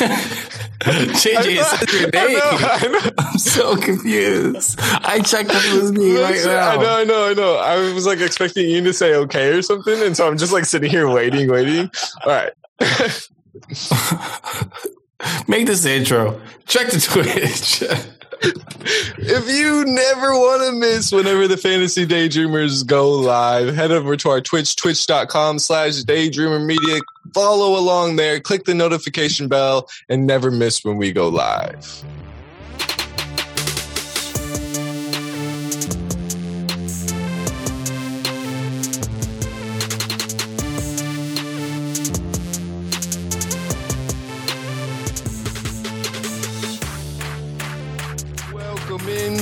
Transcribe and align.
JJ 0.00 1.62
said 1.62 1.92
your 1.92 2.10
name. 2.10 2.12
I 2.14 2.32
know, 2.32 2.50
I 2.52 2.88
know. 2.92 3.10
I'm 3.18 3.38
so 3.38 3.76
confused. 3.76 4.78
I 4.80 5.20
checked 5.20 5.50
if 5.50 5.72
it 5.72 5.80
was 5.80 5.92
me 5.92 6.20
right 6.20 6.40
now. 6.44 6.70
I 6.70 6.76
know, 6.76 6.96
I 6.96 7.04
know, 7.04 7.28
I 7.28 7.34
know. 7.34 7.54
I 7.56 7.76
was 7.92 8.06
like 8.06 8.18
expecting 8.20 8.68
you 8.68 8.82
to 8.84 8.92
say 8.92 9.14
okay 9.14 9.50
or 9.50 9.62
something, 9.62 10.02
and 10.02 10.16
so 10.16 10.26
I'm 10.26 10.36
just 10.38 10.52
like 10.52 10.64
sitting 10.64 10.90
here 10.90 11.08
waiting, 11.08 11.48
waiting. 11.50 11.90
All 12.24 12.32
right. 12.32 12.52
Make 15.48 15.66
this 15.66 15.82
the 15.82 15.92
intro. 15.92 16.40
Check 16.66 16.88
the 16.88 17.00
Twitch. 17.00 17.82
if 18.42 19.48
you 19.48 19.84
never 19.84 20.32
want 20.32 20.62
to 20.62 20.72
miss 20.72 21.12
whenever 21.12 21.46
the 21.46 21.56
fantasy 21.56 22.06
daydreamers 22.06 22.86
go 22.86 23.10
live 23.10 23.74
head 23.74 23.90
over 23.90 24.16
to 24.16 24.30
our 24.30 24.40
twitch 24.40 24.76
twitch.com 24.76 25.58
slash 25.58 26.02
daydreamer 26.04 26.64
media. 26.64 27.00
Follow 27.34 27.78
along 27.78 28.16
there 28.16 28.40
click 28.40 28.64
the 28.64 28.74
notification 28.74 29.48
bell 29.48 29.88
and 30.08 30.26
never 30.26 30.50
miss 30.50 30.84
when 30.84 30.96
we 30.96 31.12
go 31.12 31.28
live 31.28 32.02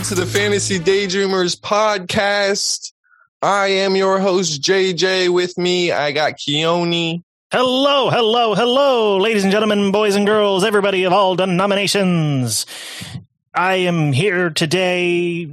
Into 0.09 0.25
the 0.25 0.27
Fantasy 0.27 0.79
Daydreamers 0.79 1.55
podcast. 1.61 2.95
I 3.43 3.67
am 3.67 3.95
your 3.95 4.19
host, 4.19 4.63
JJ. 4.63 5.29
With 5.29 5.59
me, 5.59 5.93
I 5.93 6.13
got 6.13 6.39
Keone. 6.39 7.23
Hello, 7.53 8.09
hello, 8.09 8.55
hello, 8.55 9.19
ladies 9.19 9.43
and 9.43 9.53
gentlemen, 9.53 9.93
boys 9.93 10.17
and 10.17 10.25
girls, 10.25 10.65
everybody 10.65 11.05
of 11.05 11.13
all 11.13 11.37
denominations. 11.37 12.65
I 13.53 13.75
am 13.75 14.15
here 14.15 14.49
today 14.49 15.51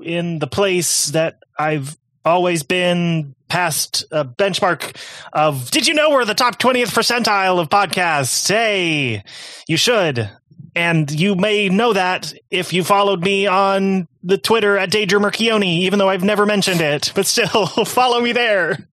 in 0.00 0.38
the 0.38 0.46
place 0.46 1.06
that 1.06 1.42
I've 1.58 1.98
always 2.24 2.62
been 2.62 3.34
past 3.48 4.04
a 4.12 4.24
benchmark 4.24 4.96
of 5.32 5.72
did 5.72 5.88
you 5.88 5.94
know 5.94 6.10
we're 6.10 6.24
the 6.24 6.34
top 6.34 6.60
20th 6.60 6.94
percentile 6.94 7.58
of 7.58 7.68
podcasts? 7.68 8.46
Hey, 8.46 9.24
you 9.66 9.76
should. 9.76 10.30
And 10.78 11.10
you 11.10 11.34
may 11.34 11.68
know 11.68 11.92
that 11.92 12.32
if 12.52 12.72
you 12.72 12.84
followed 12.84 13.20
me 13.20 13.48
on 13.48 14.06
the 14.22 14.38
Twitter 14.38 14.78
at 14.78 14.92
Daydreamer 14.92 15.32
Keone, 15.32 15.64
even 15.64 15.98
though 15.98 16.08
I've 16.08 16.22
never 16.22 16.46
mentioned 16.46 16.80
it, 16.80 17.10
but 17.16 17.26
still 17.26 17.66
follow 17.84 18.20
me 18.20 18.30
there. 18.30 18.88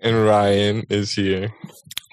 And 0.00 0.24
Ryan 0.24 0.86
is 0.88 1.12
here. 1.12 1.52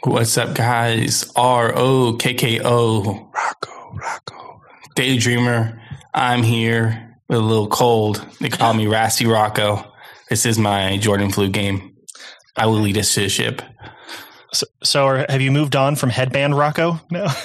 What's 0.04 0.38
up, 0.38 0.54
guys? 0.54 1.32
R 1.38 1.72
O 1.74 2.18
K 2.18 2.34
K 2.34 2.60
O. 2.62 3.32
Rocco, 3.34 3.94
Rocco. 3.94 4.62
Daydreamer. 4.98 5.80
I'm 6.14 6.44
here 6.44 7.18
with 7.30 7.38
a 7.38 7.42
little 7.42 7.70
cold. 7.70 8.18
They 8.42 8.50
call 8.50 8.74
me 8.74 8.88
Rassy 8.88 9.32
Rocco. 9.32 9.90
This 10.30 10.46
is 10.46 10.60
my 10.60 10.98
Jordan 10.98 11.32
flu 11.32 11.48
game. 11.48 11.96
I 12.58 12.66
will 12.66 12.82
lead 12.82 12.98
us 12.98 13.14
to 13.14 13.22
the 13.22 13.30
ship. 13.30 13.62
So, 14.52 14.68
so 14.84 15.06
are, 15.06 15.26
have 15.30 15.40
you 15.40 15.52
moved 15.52 15.78
on 15.78 15.96
from 15.96 16.10
headband 16.10 16.58
Rocco? 16.58 17.00
No. 17.10 17.30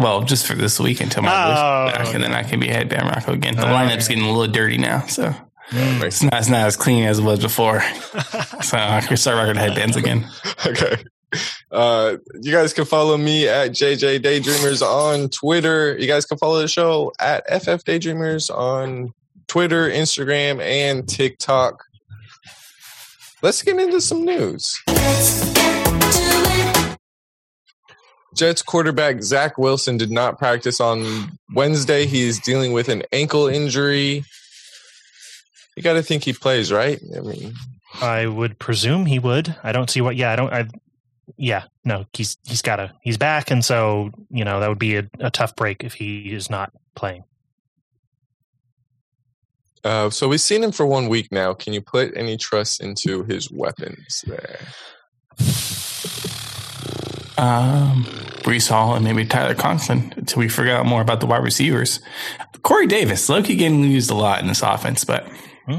Well, 0.00 0.22
just 0.22 0.46
for 0.46 0.54
this 0.54 0.80
week 0.80 1.00
until 1.00 1.22
my 1.22 1.30
Oh, 1.32 1.50
voice 1.90 1.92
back, 2.06 2.14
and 2.14 2.24
then 2.24 2.32
I 2.32 2.42
can 2.42 2.58
be 2.58 2.68
headband 2.68 3.04
Rocco 3.08 3.32
again. 3.34 3.54
The 3.54 3.62
lineup's 3.62 4.08
getting 4.08 4.24
a 4.24 4.30
little 4.32 4.52
dirty 4.52 4.78
now, 4.78 5.06
so 5.06 5.34
Mm. 5.70 6.02
it's 6.02 6.20
not, 6.22 6.34
it's 6.34 6.48
not 6.48 6.66
as 6.66 6.76
clean 6.76 7.04
as 7.04 7.20
it 7.20 7.22
was 7.22 7.38
before. 7.38 7.80
so 8.62 8.76
I 8.76 9.02
can 9.06 9.16
start 9.16 9.36
rocking 9.36 9.54
headbands 9.56 9.96
again. 9.96 10.26
Okay. 10.66 10.96
Uh, 11.70 12.16
you 12.42 12.50
guys 12.50 12.72
can 12.72 12.84
follow 12.84 13.16
me 13.16 13.46
at 13.46 13.70
JJ 13.70 14.18
Daydreamers 14.20 14.82
on 14.82 15.28
Twitter. 15.28 15.96
You 15.96 16.08
guys 16.08 16.24
can 16.26 16.38
follow 16.38 16.60
the 16.60 16.66
show 16.66 17.12
at 17.20 17.44
FF 17.48 17.84
Daydreamers 17.84 18.50
on 18.52 19.14
Twitter, 19.46 19.88
Instagram, 19.88 20.60
and 20.60 21.08
TikTok. 21.08 21.84
Let's 23.42 23.62
get 23.62 23.78
into 23.78 24.00
some 24.00 24.24
news. 24.24 24.80
Jets 28.34 28.62
quarterback 28.62 29.22
Zach 29.22 29.58
Wilson 29.58 29.96
did 29.96 30.10
not 30.10 30.38
practice 30.38 30.80
on 30.80 31.32
Wednesday. 31.54 32.06
He 32.06 32.22
is 32.22 32.38
dealing 32.38 32.72
with 32.72 32.88
an 32.88 33.02
ankle 33.12 33.48
injury. 33.48 34.24
You 35.76 35.82
got 35.82 35.94
to 35.94 36.02
think 36.02 36.24
he 36.24 36.32
plays, 36.32 36.70
right? 36.72 37.00
I 37.16 37.20
mean, 37.20 37.54
I 38.00 38.26
would 38.26 38.58
presume 38.58 39.06
he 39.06 39.18
would. 39.18 39.56
I 39.62 39.72
don't 39.72 39.90
see 39.90 40.00
what. 40.00 40.16
Yeah, 40.16 40.32
I 40.32 40.36
don't. 40.36 40.52
I. 40.52 40.68
Yeah, 41.36 41.64
no. 41.84 42.06
He's 42.12 42.36
he's 42.44 42.62
got 42.62 42.76
to. 42.76 42.92
He's 43.02 43.16
back, 43.16 43.50
and 43.50 43.64
so 43.64 44.10
you 44.30 44.44
know 44.44 44.60
that 44.60 44.68
would 44.68 44.78
be 44.78 44.96
a, 44.96 45.08
a 45.18 45.30
tough 45.30 45.56
break 45.56 45.82
if 45.84 45.94
he 45.94 46.32
is 46.32 46.50
not 46.50 46.72
playing. 46.94 47.24
Uh, 49.82 50.10
so 50.10 50.28
we've 50.28 50.40
seen 50.40 50.62
him 50.62 50.72
for 50.72 50.86
one 50.86 51.08
week 51.08 51.28
now. 51.32 51.54
Can 51.54 51.72
you 51.72 51.80
put 51.80 52.12
any 52.14 52.36
trust 52.36 52.82
into 52.82 53.24
his 53.24 53.50
weapons 53.50 54.24
there? 54.26 54.60
Um, 57.40 58.04
Breece 58.42 58.68
Hall 58.68 58.94
and 58.94 59.04
maybe 59.04 59.24
Tyler 59.24 59.54
Conklin 59.54 60.12
until 60.16 60.40
we 60.40 60.48
figure 60.48 60.72
out 60.74 60.84
more 60.86 61.00
about 61.00 61.20
the 61.20 61.26
wide 61.26 61.42
receivers. 61.42 62.00
Corey 62.62 62.86
Davis, 62.86 63.28
Loki 63.28 63.56
getting 63.56 63.82
used 63.84 64.10
a 64.10 64.14
lot 64.14 64.40
in 64.40 64.46
this 64.46 64.62
offense, 64.62 65.04
but 65.04 65.26
Hmm. 65.66 65.78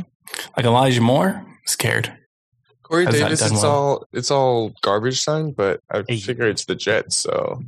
like 0.57 0.65
Elijah 0.65 1.01
Moore, 1.01 1.45
scared. 1.65 2.11
Corey 2.83 3.05
Has 3.05 3.13
Davis, 3.15 3.39
done 3.41 3.51
it's 3.53 3.61
well. 3.63 3.71
all 3.71 4.07
it's 4.13 4.31
all 4.31 4.73
garbage 4.81 5.23
time, 5.23 5.51
but 5.51 5.81
I 5.91 6.03
Hey. 6.07 6.19
figure 6.19 6.47
it's 6.47 6.65
the 6.65 6.75
Jets, 6.75 7.15
so 7.17 7.61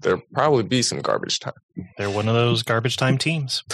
there'll 0.00 0.22
probably 0.32 0.62
be 0.62 0.82
some 0.82 1.00
garbage 1.00 1.40
time. 1.40 1.52
They're 1.98 2.10
one 2.10 2.28
of 2.28 2.34
those 2.34 2.62
garbage 2.62 2.96
time 2.96 3.18
teams. 3.18 3.62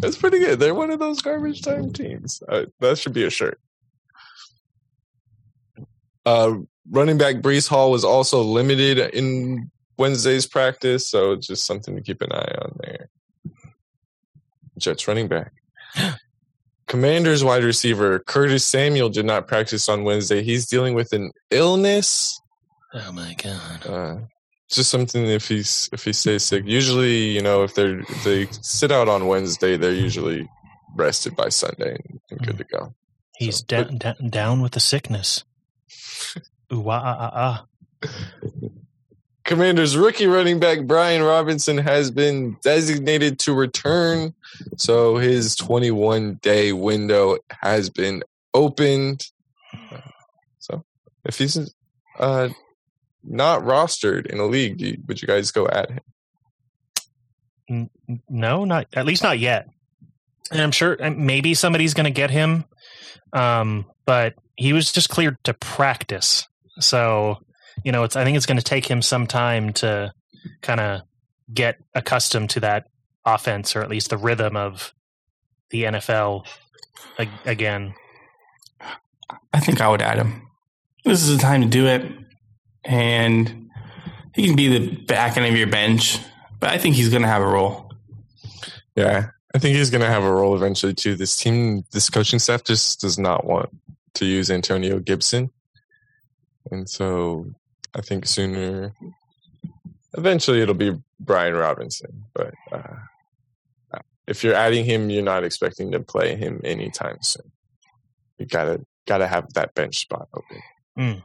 That's 0.00 0.16
pretty 0.16 0.38
good. 0.38 0.60
They're 0.60 0.74
one 0.74 0.90
of 0.90 1.00
those 1.00 1.20
garbage 1.20 1.62
time 1.62 1.92
teams. 1.92 2.40
Uh, 2.48 2.66
that 2.80 2.96
should 2.98 3.12
be 3.12 3.24
a 3.24 3.30
shirt. 3.30 3.58
Uh, 6.26 6.54
running 6.90 7.18
back 7.18 7.36
Breece 7.36 7.68
Hall 7.68 7.90
was 7.90 8.04
also 8.04 8.42
limited 8.42 8.98
in 9.14 9.70
Wednesday's 9.98 10.46
practice, 10.46 11.06
so 11.06 11.36
just 11.36 11.64
something 11.64 11.94
to 11.96 12.02
keep 12.02 12.20
an 12.22 12.32
eye 12.32 12.54
on 12.62 12.78
there. 12.82 13.08
Jets 14.78 15.06
running 15.06 15.28
back. 15.28 15.52
Commanders 16.86 17.42
wide 17.42 17.64
receiver 17.64 18.18
Curtis 18.18 18.64
Samuel 18.64 19.08
did 19.08 19.24
not 19.24 19.48
practice 19.48 19.88
on 19.88 20.04
Wednesday. 20.04 20.42
He's 20.42 20.66
dealing 20.66 20.94
with 20.94 21.12
an 21.12 21.30
illness. 21.50 22.38
Oh 22.92 23.10
my 23.12 23.34
god! 23.42 23.86
Uh, 23.86 24.16
just 24.70 24.90
something 24.90 25.26
if 25.26 25.48
he's 25.48 25.88
if 25.92 26.04
he 26.04 26.12
stays 26.12 26.44
sick. 26.44 26.64
Usually, 26.66 27.28
you 27.30 27.40
know, 27.42 27.62
if 27.62 27.74
they're 27.74 28.00
if 28.00 28.24
they 28.24 28.46
sit 28.60 28.92
out 28.92 29.08
on 29.08 29.26
Wednesday, 29.26 29.76
they're 29.76 29.92
usually 29.94 30.48
rested 30.94 31.34
by 31.34 31.48
Sunday 31.48 31.96
and, 32.08 32.20
and 32.30 32.46
good 32.46 32.58
to 32.58 32.64
go. 32.64 32.94
He's 33.38 33.58
So, 33.58 33.64
da- 33.66 33.84
da- 33.84 34.28
down 34.28 34.60
with 34.60 34.72
the 34.72 34.80
sickness. 34.80 35.42
Ooh, 36.72 36.88
ah, 36.88 37.30
ah, 37.32 37.64
ah. 38.04 38.08
Commanders 39.44 39.96
rookie 39.96 40.26
running 40.26 40.58
back 40.58 40.86
Brian 40.86 41.22
Robinson 41.22 41.76
has 41.76 42.10
been 42.10 42.56
designated 42.62 43.38
to 43.40 43.52
return, 43.52 44.32
so 44.78 45.16
his 45.16 45.54
21 45.56 46.38
day 46.42 46.72
window 46.72 47.36
has 47.60 47.90
been 47.90 48.22
opened. 48.54 49.28
So, 50.60 50.82
if 51.26 51.36
he's 51.36 51.74
uh, 52.18 52.48
not 53.22 53.60
rostered 53.62 54.26
in 54.26 54.38
a 54.38 54.46
league, 54.46 54.78
do 54.78 54.86
you- 54.86 55.02
would 55.06 55.20
you 55.20 55.28
guys 55.28 55.50
go 55.50 55.68
at 55.68 55.90
him? 55.90 56.00
No, 58.28 58.64
not 58.64 58.86
at 58.94 59.06
least 59.06 59.22
not 59.22 59.38
yet. 59.38 59.68
And 60.50 60.60
I'm 60.60 60.72
sure 60.72 60.96
maybe 61.10 61.54
somebody's 61.54 61.94
going 61.94 62.04
to 62.04 62.10
get 62.10 62.30
him, 62.30 62.64
um, 63.32 63.86
but 64.06 64.34
he 64.56 64.72
was 64.72 64.92
just 64.92 65.08
cleared 65.08 65.36
to 65.44 65.54
practice. 65.54 66.46
So 66.80 67.38
you 67.82 67.92
know, 67.92 68.04
it's 68.04 68.16
I 68.16 68.24
think 68.24 68.36
it's 68.36 68.46
going 68.46 68.58
to 68.58 68.64
take 68.64 68.88
him 68.88 69.02
some 69.02 69.26
time 69.26 69.72
to 69.74 70.12
kind 70.60 70.80
of 70.80 71.02
get 71.52 71.78
accustomed 71.94 72.50
to 72.50 72.60
that 72.60 72.88
offense, 73.24 73.74
or 73.74 73.82
at 73.82 73.88
least 73.88 74.10
the 74.10 74.18
rhythm 74.18 74.56
of 74.56 74.94
the 75.70 75.84
NFL 75.84 76.46
ag- 77.18 77.28
again. 77.44 77.94
I 79.52 79.60
think 79.60 79.80
I 79.80 79.88
would 79.88 80.02
add 80.02 80.18
him. 80.18 80.48
This 81.04 81.22
is 81.22 81.36
the 81.36 81.42
time 81.42 81.62
to 81.62 81.68
do 81.68 81.86
it, 81.86 82.10
and 82.84 83.70
he 84.34 84.46
can 84.46 84.56
be 84.56 84.68
the 84.68 84.96
back 85.04 85.36
end 85.36 85.46
of 85.46 85.56
your 85.56 85.66
bench, 85.66 86.18
but 86.60 86.70
I 86.70 86.78
think 86.78 86.96
he's 86.96 87.10
going 87.10 87.22
to 87.22 87.28
have 87.28 87.42
a 87.42 87.46
role. 87.46 87.92
Yeah, 88.96 89.30
I 89.54 89.58
think 89.58 89.76
he's 89.76 89.90
going 89.90 90.02
to 90.02 90.08
have 90.08 90.24
a 90.24 90.32
role 90.32 90.56
eventually 90.56 90.94
too. 90.94 91.14
This 91.14 91.36
team, 91.36 91.84
this 91.92 92.10
coaching 92.10 92.40
staff 92.40 92.64
just 92.64 93.00
does 93.00 93.18
not 93.18 93.46
want 93.46 93.70
to 94.14 94.26
use 94.26 94.50
Antonio 94.50 94.98
Gibson. 94.98 95.50
And 96.70 96.88
so 96.88 97.54
I 97.94 98.00
think 98.00 98.26
sooner, 98.26 98.94
eventually 100.14 100.60
it'll 100.60 100.74
be 100.74 100.98
Brian 101.20 101.54
Robinson. 101.54 102.24
But 102.34 102.54
uh, 102.72 104.00
if 104.26 104.42
you're 104.42 104.54
adding 104.54 104.84
him, 104.84 105.10
you're 105.10 105.22
not 105.22 105.44
expecting 105.44 105.92
to 105.92 106.00
play 106.00 106.36
him 106.36 106.60
anytime 106.64 107.18
soon. 107.20 107.52
You 108.38 108.46
gotta 108.46 108.84
gotta 109.06 109.26
have 109.26 109.52
that 109.54 109.74
bench 109.74 110.00
spot 110.00 110.28
open. 110.34 110.62
Mm. 110.98 111.22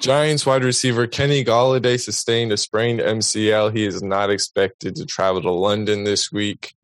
Giants 0.00 0.44
wide 0.44 0.64
receiver 0.64 1.06
Kenny 1.06 1.44
Golladay 1.44 2.00
sustained 2.00 2.52
a 2.52 2.56
sprained 2.56 3.00
MCL. 3.00 3.76
He 3.76 3.86
is 3.86 4.02
not 4.02 4.30
expected 4.30 4.96
to 4.96 5.06
travel 5.06 5.42
to 5.42 5.50
London 5.50 6.04
this 6.04 6.32
week. 6.32 6.75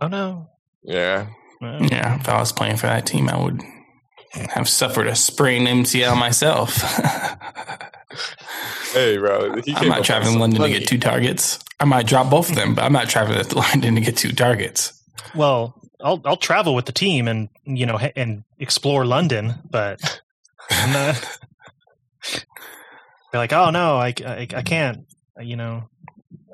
Oh 0.00 0.08
no. 0.08 0.48
Yeah. 0.82 1.28
Yeah, 1.60 2.18
if 2.18 2.28
I 2.28 2.40
was 2.40 2.52
playing 2.52 2.76
for 2.76 2.86
that 2.86 3.06
team, 3.06 3.28
I 3.28 3.38
would 3.38 3.60
have 4.32 4.68
suffered 4.68 5.06
a 5.06 5.14
sprained 5.14 5.66
MCL 5.66 6.18
myself. 6.18 6.82
Hey, 8.92 9.18
bro. 9.18 9.60
He 9.62 9.72
I'm 9.74 9.82
came 9.82 9.88
not 9.88 10.04
traveling 10.04 10.26
to 10.26 10.32
some 10.32 10.40
London 10.40 10.62
to 10.62 10.68
get 10.68 10.88
two 10.88 10.98
targets. 10.98 11.60
I 11.78 11.84
might 11.84 12.06
drop 12.06 12.28
both 12.28 12.50
of 12.50 12.56
them, 12.56 12.74
but 12.74 12.82
I'm 12.84 12.92
not 12.92 13.08
traveling 13.08 13.42
to 13.42 13.58
London 13.70 13.94
to 13.94 14.00
get 14.00 14.16
two 14.16 14.32
targets. 14.32 15.00
Well, 15.34 15.80
I'll 16.02 16.20
I'll 16.24 16.36
travel 16.36 16.74
with 16.74 16.86
the 16.86 16.92
team 16.92 17.28
and 17.28 17.48
you 17.64 17.86
know 17.86 17.98
and 18.16 18.42
explore 18.58 19.04
London, 19.04 19.54
but 19.70 20.20
I'm 20.70 20.92
not. 20.92 21.38
They're 23.32 23.40
like, 23.40 23.52
oh 23.52 23.70
no, 23.70 23.96
I, 23.96 24.12
I, 24.26 24.48
I 24.56 24.62
can't. 24.62 25.06
You 25.40 25.56
know, 25.56 25.88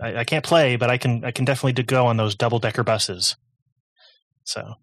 I, 0.03 0.17
I 0.19 0.25
can't 0.25 0.45
play, 0.45 0.77
but 0.77 0.91
I 0.91 0.99
can 0.99 1.25
I 1.25 1.31
can 1.31 1.45
definitely 1.45 1.83
go 1.83 2.07
on 2.07 2.17
those 2.17 2.35
double 2.35 2.59
decker 2.59 2.85
buses. 2.85 3.37
So 4.45 4.75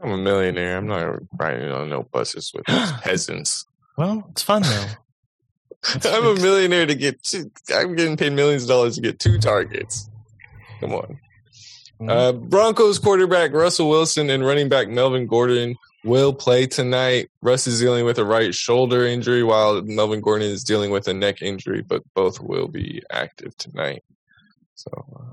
I'm 0.00 0.10
a 0.10 0.16
millionaire. 0.16 0.76
I'm 0.76 0.86
not 0.86 1.18
riding 1.38 1.70
on 1.70 1.88
no 1.88 2.02
buses 2.02 2.52
with 2.54 2.64
peasants. 3.02 3.66
well, 3.96 4.26
it's 4.30 4.42
fun 4.42 4.62
though. 4.62 4.86
It's- 5.94 6.12
I'm 6.12 6.26
a 6.26 6.34
millionaire 6.34 6.86
to 6.86 6.94
get 6.96 7.22
two. 7.22 7.50
I'm 7.72 7.94
getting 7.94 8.16
paid 8.16 8.32
millions 8.32 8.64
of 8.64 8.68
dollars 8.70 8.96
to 8.96 9.02
get 9.02 9.20
two 9.20 9.38
targets. 9.38 10.10
Come 10.80 10.94
on. 10.94 11.20
Mm-hmm. 12.00 12.10
Uh, 12.10 12.32
Broncos 12.32 12.98
quarterback 12.98 13.52
Russell 13.52 13.88
Wilson 13.88 14.28
and 14.28 14.44
running 14.44 14.68
back 14.68 14.88
Melvin 14.88 15.26
Gordon 15.26 15.76
will 16.06 16.32
play 16.32 16.66
tonight. 16.66 17.28
Russ 17.42 17.66
is 17.66 17.80
dealing 17.80 18.04
with 18.04 18.18
a 18.18 18.24
right 18.24 18.54
shoulder 18.54 19.04
injury 19.06 19.42
while 19.42 19.82
Melvin 19.82 20.20
Gordon 20.20 20.48
is 20.50 20.64
dealing 20.64 20.90
with 20.90 21.08
a 21.08 21.14
neck 21.14 21.42
injury, 21.42 21.82
but 21.82 22.02
both 22.14 22.40
will 22.40 22.68
be 22.68 23.02
active 23.10 23.56
tonight. 23.58 24.02
So 24.74 24.90
uh, 25.16 25.32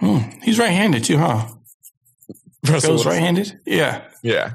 Hmm, 0.00 0.30
he's 0.42 0.58
right-handed 0.58 1.02
too, 1.04 1.18
huh? 1.18 1.46
Russell 2.68 2.96
Goes 2.96 3.06
right-handed. 3.06 3.58
Yeah. 3.66 4.02
Yeah, 4.22 4.54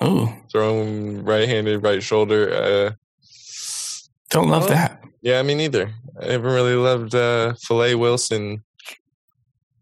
Oh, 0.00 0.34
throwing 0.50 1.24
right-handed, 1.24 1.82
right 1.82 2.02
shoulder. 2.02 2.52
Uh, 2.52 2.90
don't 4.30 4.48
love 4.48 4.64
Oh. 4.64 4.68
that. 4.68 5.02
yeah, 5.20 5.40
me 5.42 5.54
neither. 5.54 5.92
I 6.20 6.32
haven't 6.32 6.50
really 6.52 6.74
loved 6.74 7.14
uh, 7.14 7.54
Filet 7.54 7.94
Wilson 7.94 8.64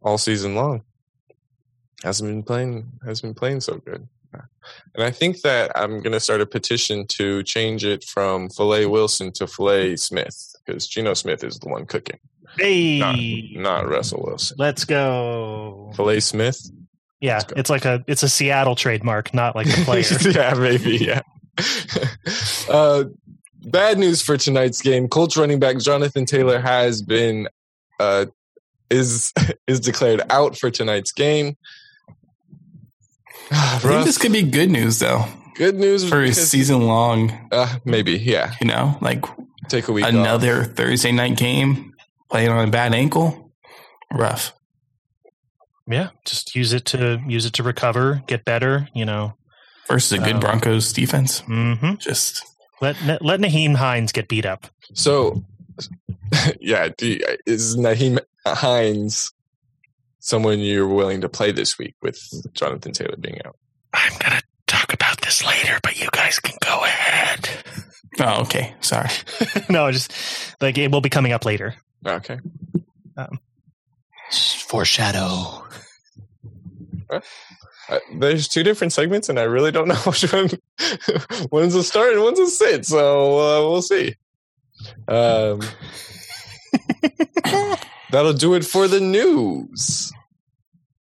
all 0.03 0.19
season 0.19 0.55
long. 0.55 0.83
Hasn't 2.03 2.29
been 2.31 2.43
playing. 2.43 2.91
Hasn't 3.05 3.31
been 3.31 3.39
playing 3.39 3.61
so 3.61 3.77
good. 3.79 4.07
And 5.01 5.07
I 5.07 5.13
think 5.13 5.41
that 5.41 5.73
I'm 5.75 6.01
going 6.03 6.13
to 6.13 6.21
start 6.21 6.43
a 6.43 6.47
petition 6.47 7.07
to 7.07 7.43
change 7.43 7.87
it 7.87 8.05
from 8.05 8.51
Filet 8.51 8.85
Wilson 8.85 9.33
to 9.33 9.47
Filet 9.47 9.97
Smith 9.97 10.55
because 10.67 10.87
Geno 10.87 11.15
Smith 11.15 11.43
is 11.43 11.59
the 11.59 11.69
one 11.69 11.87
cooking, 11.87 12.19
Hey, 12.59 13.55
not 13.57 13.89
Russell 13.89 14.23
Wilson. 14.27 14.59
let's 14.61 14.85
go. 14.85 15.91
Filet 15.97 16.21
Smith. 16.21 16.71
Yeah, 17.19 17.41
it's 17.57 17.71
like 17.71 17.87
a 17.87 18.05
it's 18.09 18.23
a 18.23 18.29
Seattle 18.29 18.77
trademark, 18.77 19.33
not 19.33 19.57
like 19.57 19.69
a 19.69 19.85
player. 19.85 20.05
yeah, 20.21 20.53
maybe. 20.53 20.99
Yeah. 20.99 21.23
uh, 22.69 23.05
bad 23.63 23.99
news 23.99 24.21
for 24.21 24.37
tonight's 24.37 24.83
game. 24.83 25.09
Colts 25.09 25.35
running 25.35 25.61
back 25.61 25.79
Jonathan 25.79 26.27
Taylor 26.27 26.61
has 26.61 27.01
been 27.01 27.49
uh, 27.99 28.27
is 28.91 29.33
is 29.67 29.81
declared 29.81 30.21
out 30.29 30.59
for 30.59 30.71
tonight's 30.71 31.13
game. 31.13 31.57
I 33.51 33.79
think 33.79 33.93
Russ, 33.93 34.05
this 34.07 34.19
could 34.19 34.33
be 34.33 34.43
good 34.43 34.71
news 34.71 34.99
though 34.99 35.25
good 35.57 35.75
news 35.75 36.09
for 36.09 36.23
his 36.23 36.37
because- 36.37 36.51
season 36.51 36.87
long. 36.87 37.49
Uh, 37.53 37.79
maybe, 37.85 38.13
yeah. 38.13 38.55
You 38.63 38.67
know, 38.69 38.97
like 39.03 39.25
Take 39.69 39.89
a 39.89 39.93
week 39.93 40.05
off. 40.05 40.11
another 40.11 40.65
Thursday 40.65 41.13
night 41.13 41.37
game, 41.37 41.93
playing 42.31 42.49
on 42.49 42.67
a 42.67 42.71
bad 42.71 42.95
ankle. 42.95 43.53
Rough. 44.11 44.55
yeah, 45.87 46.11
just 46.25 46.55
use 46.57 46.73
it 46.73 46.87
to 46.87 47.21
use 47.29 47.45
it 47.45 47.53
to 47.55 47.63
recover, 47.63 48.23
get 48.27 48.45
better. 48.47 48.89
You 48.95 49.05
know, 49.05 49.35
Versus 49.87 50.13
a 50.13 50.19
good 50.19 50.35
Um, 50.35 50.41
Broncos 50.41 50.93
defense. 50.95 51.41
hmm 51.41 51.95
Just 51.99 52.43
let 52.81 52.97
let 53.23 53.41
Nyheim 53.41 53.75
Hines 53.77 54.13
get 54.13 54.29
beat 54.29 54.47
up. 54.47 54.67
So, 54.95 55.45
yeah, 56.61 56.89
do 56.97 57.19
is 57.47 57.77
Nyheim 57.77 58.19
Hines 58.47 59.31
someone 60.21 60.61
you're 60.61 60.87
willing 60.89 61.21
to 61.23 61.29
play 61.29 61.53
this 61.53 61.79
week 61.79 61.95
with 62.01 62.19
Jonathan 62.55 62.93
Taylor 62.93 63.17
being 63.19 63.41
out? 63.45 63.57
I'm 63.93 64.13
gonna 64.19 64.41
talk 64.67 64.93
about 64.93 65.21
this 65.23 65.45
later, 65.45 65.79
but 65.83 66.01
you 66.01 66.09
guys 66.13 66.39
can 66.39 66.57
go 66.65 66.85
ahead. 66.85 67.49
oh, 68.21 68.43
okay. 68.43 68.75
Sorry. 68.81 69.09
no, 69.69 69.91
just 69.91 70.13
like 70.61 70.79
it 70.79 70.91
will 70.93 71.01
be 71.01 71.11
coming 71.11 71.33
up 71.33 71.45
later. 71.45 71.75
Okay. 72.07 72.39
Foreshadow. 74.31 75.65
Uh, 77.11 77.21
there's 78.15 78.47
two 78.47 78.63
different 78.63 78.93
segments, 78.93 79.29
and 79.29 79.39
I 79.39 79.43
really 79.43 79.73
don't 79.73 79.89
know 79.89 79.97
which 79.97 80.33
one. 80.33 80.51
one's 81.51 81.75
a 81.75 81.83
start 81.83 82.13
and 82.13 82.23
one's 82.23 82.39
a 82.39 82.47
sit, 82.47 82.87
so 82.87 83.39
uh, 83.39 83.69
we'll 83.69 83.83
see. 83.83 84.15
Um, 85.09 85.61
that'll 88.11 88.33
do 88.33 88.55
it 88.55 88.65
for 88.65 88.89
the 88.89 89.01
news. 89.01 90.13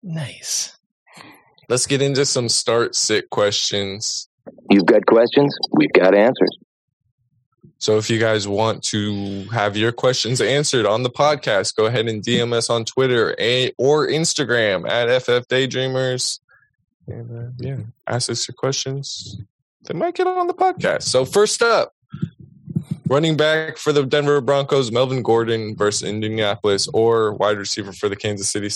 Nice. 0.03 0.77
Let's 1.69 1.87
get 1.87 2.01
into 2.01 2.25
some 2.25 2.49
start 2.49 2.95
sit 2.95 3.31
questions. 3.31 4.29
You've 4.71 4.87
got 4.87 5.05
questions, 5.07 5.55
we've 5.73 5.93
got 5.93 6.15
answers. 6.15 6.57
So 7.81 7.97
if 7.97 8.11
you 8.11 8.19
guys 8.19 8.49
want 8.49 8.83
to 8.85 9.45
have 9.53 9.77
your 9.77 9.93
questions 9.93 10.41
answered 10.41 10.85
on 10.85 11.05
the 11.05 11.11
podcast, 11.11 11.77
go 11.77 11.87
ahead 11.87 12.09
and 12.09 12.23
DM 12.23 12.53
us 12.53 12.69
on 12.71 12.85
Twitter 12.85 13.31
or 13.79 14.09
Instagram 14.09 14.89
at 14.89 15.23
FF 15.23 15.47
Daydreamers. 15.49 16.41
And 17.07 17.39
uh, 17.39 17.51
yeah, 17.59 17.79
ask 18.07 18.31
us 18.31 18.49
your 18.49 18.57
questions. 18.57 19.41
They 19.85 19.95
might 19.95 20.15
get 20.15 20.27
on 20.27 20.49
the 20.49 20.55
podcast. 20.55 21.05
So 21.05 21.25
first 21.25 21.63
up, 21.63 21.95
running 23.09 23.37
back 23.37 23.77
for 23.77 23.93
the 23.93 24.05
Denver 24.05 24.41
Broncos, 24.41 24.93
Melvin 24.93 25.23
Gordon 25.23 25.75
versus 25.77 26.09
Indianapolis, 26.09 26.89
or 26.89 27.35
wide 27.35 27.59
receiver 27.59 27.93
for 27.93 28.09
the 28.09 28.17
Kansas 28.17 28.51
City 28.51 28.71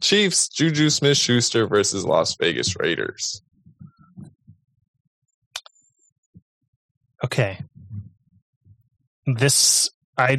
Chiefs, 0.00 0.48
Juju 0.48 0.90
Smith-Schuster 0.90 1.66
versus 1.66 2.04
Las 2.04 2.36
Vegas 2.36 2.76
Raiders. 2.78 3.42
Okay. 7.24 7.58
This 9.26 9.90
I 10.16 10.38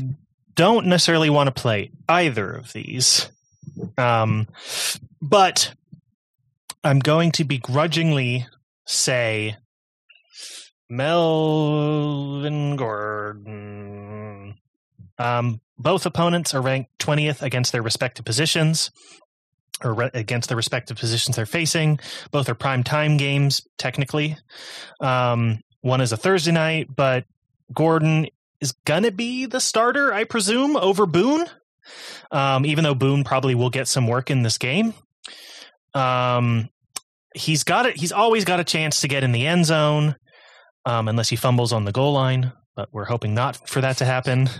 don't 0.56 0.88
necessarily 0.88 1.30
want 1.30 1.48
to 1.48 1.62
play 1.62 1.92
either 2.08 2.52
of 2.52 2.74
these. 2.74 3.30
Um 3.98 4.48
but 5.22 5.74
I'm 6.84 7.00
going 7.00 7.32
to 7.34 7.44
begrudgingly 7.44 8.48
say 8.88 9.58
Melvin 10.90 12.76
Gordon. 12.76 14.56
Um, 15.18 15.62
both 15.78 16.06
opponents 16.06 16.54
are 16.54 16.62
ranked 16.62 16.92
20th 17.00 17.42
against 17.42 17.72
their 17.72 17.82
respective 17.82 18.26
positions, 18.26 18.92
or 19.84 19.94
re- 19.94 20.12
against 20.14 20.50
the 20.50 20.56
respective 20.56 20.98
positions 20.98 21.36
they're 21.36 21.46
facing. 21.46 22.00
Both 22.32 22.50
are 22.50 22.56
prime 22.56 22.84
time 22.84 23.18
games, 23.18 23.62
technically. 23.78 24.38
Um, 25.00 25.60
one 25.82 26.02
is 26.02 26.12
a 26.12 26.18
Thursday 26.18 26.52
night, 26.52 26.88
but 26.94 27.26
Gordon 27.74 28.28
is 28.60 28.74
gonna 28.86 29.12
be 29.12 29.46
the 29.46 29.62
starter, 29.62 30.14
I 30.14 30.24
presume, 30.26 30.76
over 30.76 31.06
Boone. 31.06 31.46
Um, 32.32 32.66
even 32.66 32.84
though 32.84 32.96
Boone 32.96 33.24
probably 33.24 33.56
will 33.56 33.70
get 33.70 33.88
some 33.88 34.08
work 34.08 34.30
in 34.30 34.44
this 34.44 34.58
game. 34.58 34.94
Um, 35.94 36.70
he's 37.34 37.64
got 37.64 37.86
it. 37.86 37.98
He's 37.98 38.12
always 38.12 38.46
got 38.46 38.60
a 38.60 38.64
chance 38.64 39.02
to 39.02 39.08
get 39.08 39.24
in 39.24 39.32
the 39.32 39.48
end 39.48 39.66
zone, 39.66 40.16
um, 40.90 41.08
unless 41.08 41.30
he 41.30 41.36
fumbles 41.36 41.72
on 41.72 41.86
the 41.86 41.92
goal 41.92 42.14
line. 42.14 42.52
But 42.76 42.90
we're 42.92 43.06
hoping 43.06 43.34
not 43.34 43.68
for 43.70 43.82
that 43.82 43.98
to 43.98 44.06
happen. 44.06 44.50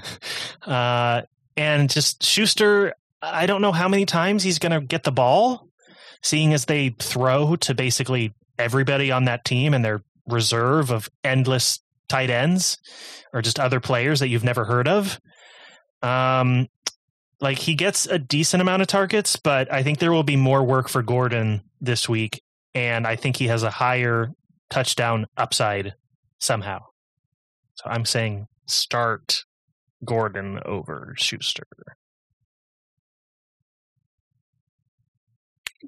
Uh, 0.62 1.24
and 1.58 1.90
just 1.90 2.22
Schuster, 2.22 2.94
I 3.22 3.48
don't 3.48 3.62
know 3.62 3.72
how 3.72 3.88
many 3.88 4.06
times 4.06 4.44
he's 4.44 4.60
going 4.60 4.74
to 4.74 4.82
get 4.86 5.04
the 5.04 5.12
ball, 5.12 5.68
seeing 6.22 6.54
as 6.54 6.66
they 6.66 6.90
throw 6.90 7.56
to 7.56 7.74
basically 7.74 8.36
everybody 8.60 9.12
on 9.12 9.26
that 9.26 9.46
team 9.46 9.74
and 9.74 9.84
their 9.84 10.04
reserve 10.28 10.92
of 10.92 11.10
endless 11.24 11.80
tight 12.08 12.30
ends 12.30 12.78
or 13.34 13.42
just 13.42 13.60
other 13.60 13.80
players 13.80 14.20
that 14.20 14.28
you've 14.28 14.44
never 14.44 14.66
heard 14.66 14.88
of. 14.88 15.20
Um, 16.04 16.68
like 17.42 17.58
he 17.58 17.74
gets 17.74 18.06
a 18.06 18.20
decent 18.20 18.62
amount 18.62 18.84
of 18.84 18.88
targets, 18.90 19.38
but 19.38 19.72
I 19.74 19.82
think 19.82 19.98
there 19.98 20.12
will 20.12 20.24
be 20.24 20.36
more 20.36 20.64
work 20.64 20.88
for 20.88 21.02
Gordon 21.02 21.62
this 21.82 22.08
week, 22.08 22.44
and 22.76 23.08
I 23.08 23.16
think 23.16 23.38
he 23.38 23.48
has 23.48 23.64
a 23.64 23.72
higher 23.72 24.30
touchdown 24.70 25.26
upside 25.36 25.96
somehow. 26.40 26.80
So 27.76 27.90
I'm 27.90 28.06
saying 28.06 28.48
start 28.66 29.46
Gordon 30.04 30.60
over 30.66 31.14
Schuster. 31.18 31.68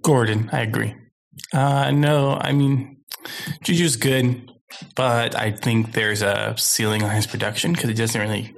Gordon, 0.02 0.50
I 0.52 0.62
agree. 0.62 0.96
Uh, 1.54 1.92
no, 1.92 2.34
I 2.34 2.52
mean, 2.54 2.98
Juju's 3.64 3.96
good. 3.96 4.52
but 4.96 5.36
I 5.36 5.52
think 5.52 5.94
there's 5.94 6.22
a 6.22 6.56
ceiling 6.58 7.04
on 7.04 7.12
his 7.12 7.28
production 7.28 7.74
because 7.74 7.90
he 7.90 7.96
doesn't 7.96 8.20
really. 8.20 8.56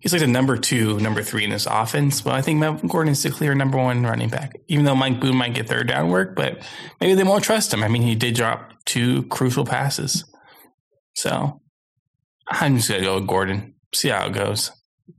He's 0.00 0.12
like 0.12 0.20
the 0.20 0.28
number 0.28 0.56
two, 0.56 1.00
number 1.00 1.22
three 1.22 1.42
in 1.44 1.50
this 1.50 1.66
offense. 1.66 2.24
Well, 2.24 2.34
I 2.34 2.42
think 2.42 2.60
Melvin 2.60 2.88
Gordon 2.88 3.12
is 3.12 3.22
the 3.22 3.30
clear 3.30 3.54
number 3.54 3.76
one 3.76 4.04
running 4.04 4.28
back. 4.28 4.54
Even 4.68 4.84
though 4.84 4.94
Mike 4.94 5.20
Boone 5.20 5.36
might 5.36 5.54
get 5.54 5.68
third 5.68 5.88
down 5.88 6.10
work, 6.10 6.36
but 6.36 6.62
maybe 7.00 7.14
they 7.14 7.24
won't 7.24 7.42
trust 7.42 7.74
him. 7.74 7.82
I 7.82 7.88
mean, 7.88 8.02
he 8.02 8.14
did 8.14 8.34
drop 8.34 8.72
two 8.84 9.24
crucial 9.24 9.64
passes, 9.64 10.24
so 11.16 11.60
I'm 12.48 12.76
just 12.76 12.88
gonna 12.88 13.02
go 13.02 13.16
with 13.16 13.26
Gordon. 13.26 13.74
See 13.94 14.08
how 14.08 14.26
it 14.26 14.32
goes. 14.32 14.70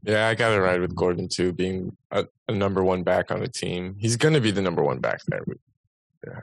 Yeah, 0.03 0.27
I 0.27 0.35
got 0.35 0.49
to 0.49 0.61
ride 0.61 0.81
with 0.81 0.95
Gordon 0.95 1.27
too, 1.27 1.53
being 1.53 1.95
a, 2.11 2.25
a 2.47 2.53
number 2.53 2.83
one 2.83 3.03
back 3.03 3.31
on 3.31 3.39
the 3.39 3.47
team. 3.47 3.95
He's 3.99 4.17
going 4.17 4.33
to 4.33 4.41
be 4.41 4.51
the 4.51 4.61
number 4.61 4.83
one 4.83 4.99
back 4.99 5.21
there. 5.27 5.41
We, 5.47 5.55
yeah, 6.25 6.41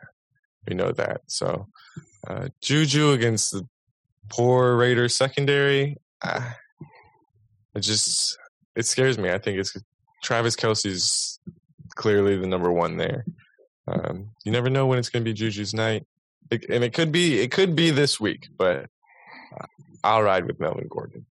we 0.66 0.74
know 0.74 0.92
that. 0.92 1.22
So, 1.26 1.68
uh, 2.26 2.48
Juju 2.62 3.10
against 3.10 3.52
the 3.52 3.66
poor 4.30 4.76
Raiders 4.76 5.14
secondary. 5.14 5.98
Uh, 6.22 6.52
it 7.74 7.80
just 7.80 8.38
it 8.76 8.86
scares 8.86 9.18
me. 9.18 9.30
I 9.30 9.38
think 9.38 9.58
it's 9.58 9.76
Travis 10.22 10.56
Kelce's 10.56 11.38
clearly 11.94 12.36
the 12.36 12.46
number 12.46 12.72
one 12.72 12.96
there. 12.96 13.24
Um, 13.86 14.30
you 14.44 14.52
never 14.52 14.70
know 14.70 14.86
when 14.86 14.98
it's 14.98 15.10
going 15.10 15.22
to 15.24 15.30
be 15.30 15.34
Juju's 15.34 15.74
night, 15.74 16.06
it, 16.50 16.64
and 16.70 16.82
it 16.82 16.94
could 16.94 17.12
be 17.12 17.40
it 17.40 17.50
could 17.50 17.76
be 17.76 17.90
this 17.90 18.18
week. 18.18 18.48
But 18.56 18.88
I'll 20.04 20.22
ride 20.22 20.46
with 20.46 20.60
Melvin 20.60 20.86
Gordon. 20.88 21.26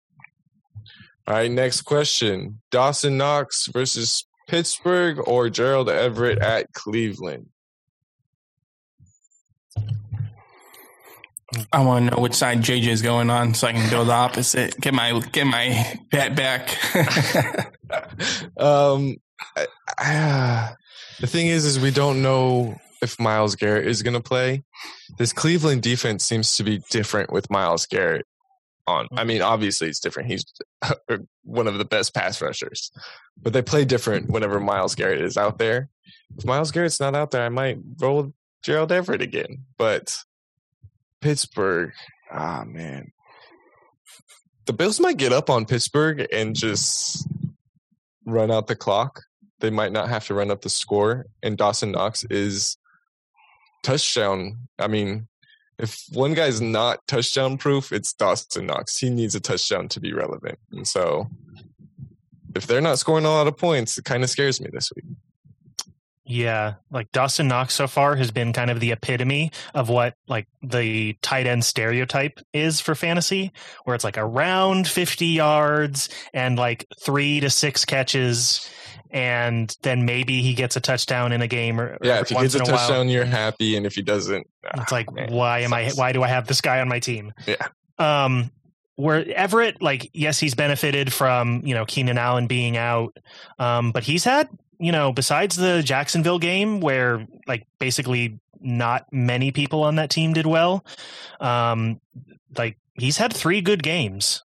All 1.26 1.34
right, 1.34 1.50
next 1.50 1.82
question: 1.82 2.60
Dawson 2.70 3.18
Knox 3.18 3.66
versus 3.66 4.24
Pittsburgh 4.48 5.20
or 5.28 5.50
Gerald 5.50 5.88
Everett 5.88 6.38
at 6.38 6.72
Cleveland. 6.72 7.48
I 11.72 11.84
want 11.84 12.08
to 12.08 12.14
know 12.14 12.22
which 12.22 12.34
side 12.34 12.60
JJ 12.60 12.86
is 12.88 13.02
going 13.02 13.28
on 13.28 13.54
so 13.54 13.66
I 13.66 13.72
can 13.72 13.90
go 13.90 14.04
the 14.04 14.12
opposite. 14.12 14.80
Get 14.80 14.94
my 14.94 15.20
get 15.32 15.46
my 15.46 15.98
bet 16.10 16.36
back. 16.36 16.78
um, 18.56 19.16
I, 19.56 19.66
I, 19.98 20.72
the 21.20 21.26
thing 21.26 21.48
is, 21.48 21.64
is 21.64 21.80
we 21.80 21.90
don't 21.90 22.22
know 22.22 22.76
if 23.02 23.18
Myles 23.18 23.56
Garrett 23.56 23.86
is 23.86 24.02
going 24.02 24.14
to 24.14 24.22
play. 24.22 24.62
This 25.18 25.32
Cleveland 25.32 25.82
defense 25.82 26.24
seems 26.24 26.56
to 26.56 26.62
be 26.62 26.82
different 26.90 27.32
with 27.32 27.50
Myles 27.50 27.86
Garrett 27.86 28.26
on. 28.86 29.08
I 29.12 29.24
mean, 29.24 29.42
obviously 29.42 29.88
it's 29.88 30.00
different. 30.00 30.30
He's 30.30 30.44
one 31.44 31.66
of 31.66 31.78
the 31.78 31.84
best 31.84 32.14
pass 32.14 32.40
rushers, 32.40 32.90
but 33.40 33.52
they 33.52 33.62
play 33.62 33.84
different 33.84 34.30
whenever 34.30 34.60
Myles 34.60 34.94
Garrett 34.94 35.20
is 35.20 35.36
out 35.36 35.58
there. 35.58 35.88
If 36.36 36.44
Myles 36.44 36.70
Garrett's 36.70 37.00
not 37.00 37.14
out 37.14 37.30
there, 37.30 37.44
I 37.44 37.48
might 37.48 37.78
roll 37.98 38.32
Gerald 38.62 38.92
Everett 38.92 39.22
again. 39.22 39.64
But 39.78 40.16
Pittsburgh, 41.20 41.92
ah 42.30 42.64
man, 42.66 43.12
the 44.66 44.72
Bills 44.72 45.00
might 45.00 45.16
get 45.16 45.32
up 45.32 45.50
on 45.50 45.66
Pittsburgh 45.66 46.26
and 46.32 46.54
just 46.54 47.26
run 48.24 48.50
out 48.50 48.66
the 48.66 48.76
clock. 48.76 49.22
They 49.60 49.70
might 49.70 49.92
not 49.92 50.08
have 50.08 50.26
to 50.26 50.34
run 50.34 50.50
up 50.50 50.62
the 50.62 50.70
score, 50.70 51.26
and 51.42 51.56
Dawson 51.56 51.92
Knox 51.92 52.24
is 52.30 52.76
touchdown. 53.82 54.68
I 54.78 54.86
mean, 54.88 55.28
if 55.80 56.04
one 56.12 56.34
guy's 56.34 56.60
not 56.60 57.06
touchdown 57.06 57.56
proof, 57.56 57.92
it's 57.92 58.12
Dawson 58.12 58.66
Knox. 58.66 58.98
He 58.98 59.10
needs 59.10 59.34
a 59.34 59.40
touchdown 59.40 59.88
to 59.88 60.00
be 60.00 60.12
relevant. 60.12 60.58
And 60.72 60.86
so 60.86 61.28
if 62.54 62.66
they're 62.66 62.80
not 62.80 62.98
scoring 62.98 63.24
a 63.24 63.30
lot 63.30 63.46
of 63.46 63.56
points, 63.56 63.96
it 63.96 64.04
kind 64.04 64.22
of 64.22 64.30
scares 64.30 64.60
me 64.60 64.68
this 64.72 64.90
week. 64.94 65.06
Yeah, 66.26 66.74
like 66.92 67.10
Dawson 67.10 67.48
Knox 67.48 67.74
so 67.74 67.88
far 67.88 68.14
has 68.14 68.30
been 68.30 68.52
kind 68.52 68.70
of 68.70 68.78
the 68.78 68.92
epitome 68.92 69.50
of 69.74 69.88
what 69.88 70.14
like 70.28 70.46
the 70.62 71.14
tight 71.22 71.46
end 71.48 71.64
stereotype 71.64 72.38
is 72.52 72.80
for 72.80 72.94
fantasy, 72.94 73.50
where 73.82 73.96
it's 73.96 74.04
like 74.04 74.18
around 74.18 74.86
50 74.86 75.26
yards 75.26 76.08
and 76.32 76.56
like 76.56 76.86
3 77.02 77.40
to 77.40 77.50
6 77.50 77.84
catches 77.84 78.70
and 79.10 79.76
then 79.82 80.04
maybe 80.04 80.42
he 80.42 80.54
gets 80.54 80.76
a 80.76 80.80
touchdown 80.80 81.32
in 81.32 81.42
a 81.42 81.46
game 81.46 81.80
or 81.80 81.98
yeah 82.02 82.20
if 82.20 82.28
he 82.28 82.34
gets 82.34 82.54
a, 82.54 82.58
a 82.58 82.64
touchdown 82.64 83.06
while. 83.06 83.06
you're 83.06 83.24
happy 83.24 83.76
and 83.76 83.86
if 83.86 83.94
he 83.94 84.02
doesn't 84.02 84.46
it's 84.74 84.92
like 84.92 85.10
man, 85.12 85.32
why 85.32 85.60
am 85.60 85.72
i 85.72 85.90
why 85.90 86.12
do 86.12 86.22
i 86.22 86.28
have 86.28 86.46
this 86.46 86.60
guy 86.60 86.80
on 86.80 86.88
my 86.88 87.00
team? 87.00 87.32
Yeah. 87.46 87.66
Um 87.98 88.50
where 88.96 89.24
everett 89.34 89.80
like 89.80 90.10
yes 90.12 90.38
he's 90.38 90.54
benefited 90.54 91.12
from 91.12 91.62
you 91.64 91.74
know 91.74 91.86
keenan 91.86 92.18
allen 92.18 92.46
being 92.46 92.76
out 92.76 93.16
um 93.58 93.92
but 93.92 94.02
he's 94.02 94.24
had 94.24 94.48
you 94.78 94.92
know 94.92 95.10
besides 95.10 95.56
the 95.56 95.82
jacksonville 95.82 96.38
game 96.38 96.80
where 96.80 97.26
like 97.46 97.66
basically 97.78 98.38
not 98.60 99.06
many 99.10 99.52
people 99.52 99.84
on 99.84 99.96
that 99.96 100.10
team 100.10 100.34
did 100.34 100.44
well 100.44 100.84
um 101.40 101.98
like 102.58 102.76
he's 103.00 103.16
had 103.16 103.32
three 103.32 103.60
good 103.60 103.82
games. 103.82 104.42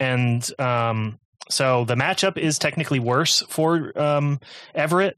And 0.00 0.46
um 0.60 1.18
so 1.50 1.84
the 1.84 1.94
matchup 1.94 2.38
is 2.38 2.58
technically 2.58 2.98
worse 2.98 3.42
for 3.48 3.96
um, 4.00 4.40
Everett, 4.74 5.16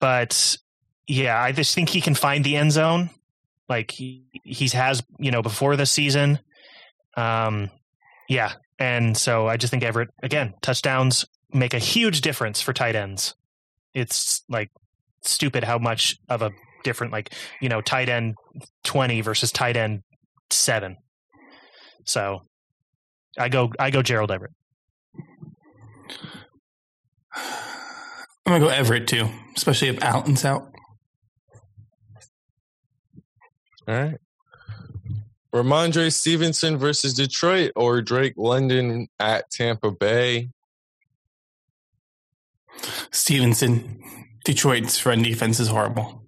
but 0.00 0.56
yeah, 1.06 1.40
I 1.40 1.52
just 1.52 1.74
think 1.74 1.88
he 1.88 2.00
can 2.00 2.14
find 2.14 2.44
the 2.44 2.56
end 2.56 2.72
zone. 2.72 3.10
Like 3.68 3.90
he 3.90 4.24
he's 4.44 4.74
has 4.74 5.02
you 5.18 5.30
know 5.30 5.42
before 5.42 5.76
this 5.76 5.90
season. 5.90 6.38
Um, 7.16 7.70
yeah, 8.28 8.52
and 8.78 9.16
so 9.16 9.46
I 9.48 9.56
just 9.56 9.70
think 9.70 9.82
Everett 9.82 10.10
again 10.22 10.54
touchdowns 10.60 11.24
make 11.52 11.72
a 11.72 11.78
huge 11.78 12.20
difference 12.20 12.60
for 12.60 12.72
tight 12.72 12.96
ends. 12.96 13.34
It's 13.94 14.42
like 14.48 14.70
stupid 15.22 15.64
how 15.64 15.78
much 15.78 16.18
of 16.28 16.42
a 16.42 16.50
different 16.82 17.12
like 17.12 17.32
you 17.62 17.70
know 17.70 17.80
tight 17.80 18.10
end 18.10 18.34
twenty 18.82 19.22
versus 19.22 19.50
tight 19.50 19.76
end 19.76 20.02
seven. 20.50 20.96
So 22.04 22.42
I 23.38 23.48
go 23.48 23.72
I 23.78 23.90
go 23.90 24.02
Gerald 24.02 24.30
Everett. 24.30 24.52
I'm 28.46 28.52
gonna 28.52 28.60
go 28.60 28.68
Everett 28.68 29.08
too, 29.08 29.28
especially 29.56 29.88
if 29.88 30.04
Alton's 30.04 30.44
out. 30.44 30.70
All 33.86 33.94
right. 33.94 34.18
Rhamondre 35.54 36.12
Stevenson 36.12 36.78
versus 36.78 37.14
Detroit 37.14 37.72
or 37.76 38.02
Drake 38.02 38.34
London 38.36 39.08
at 39.20 39.50
Tampa 39.50 39.90
Bay. 39.90 40.50
Stevenson. 43.12 44.02
Detroit's 44.44 45.06
run 45.06 45.22
defense 45.22 45.60
is 45.60 45.68
horrible. 45.68 46.22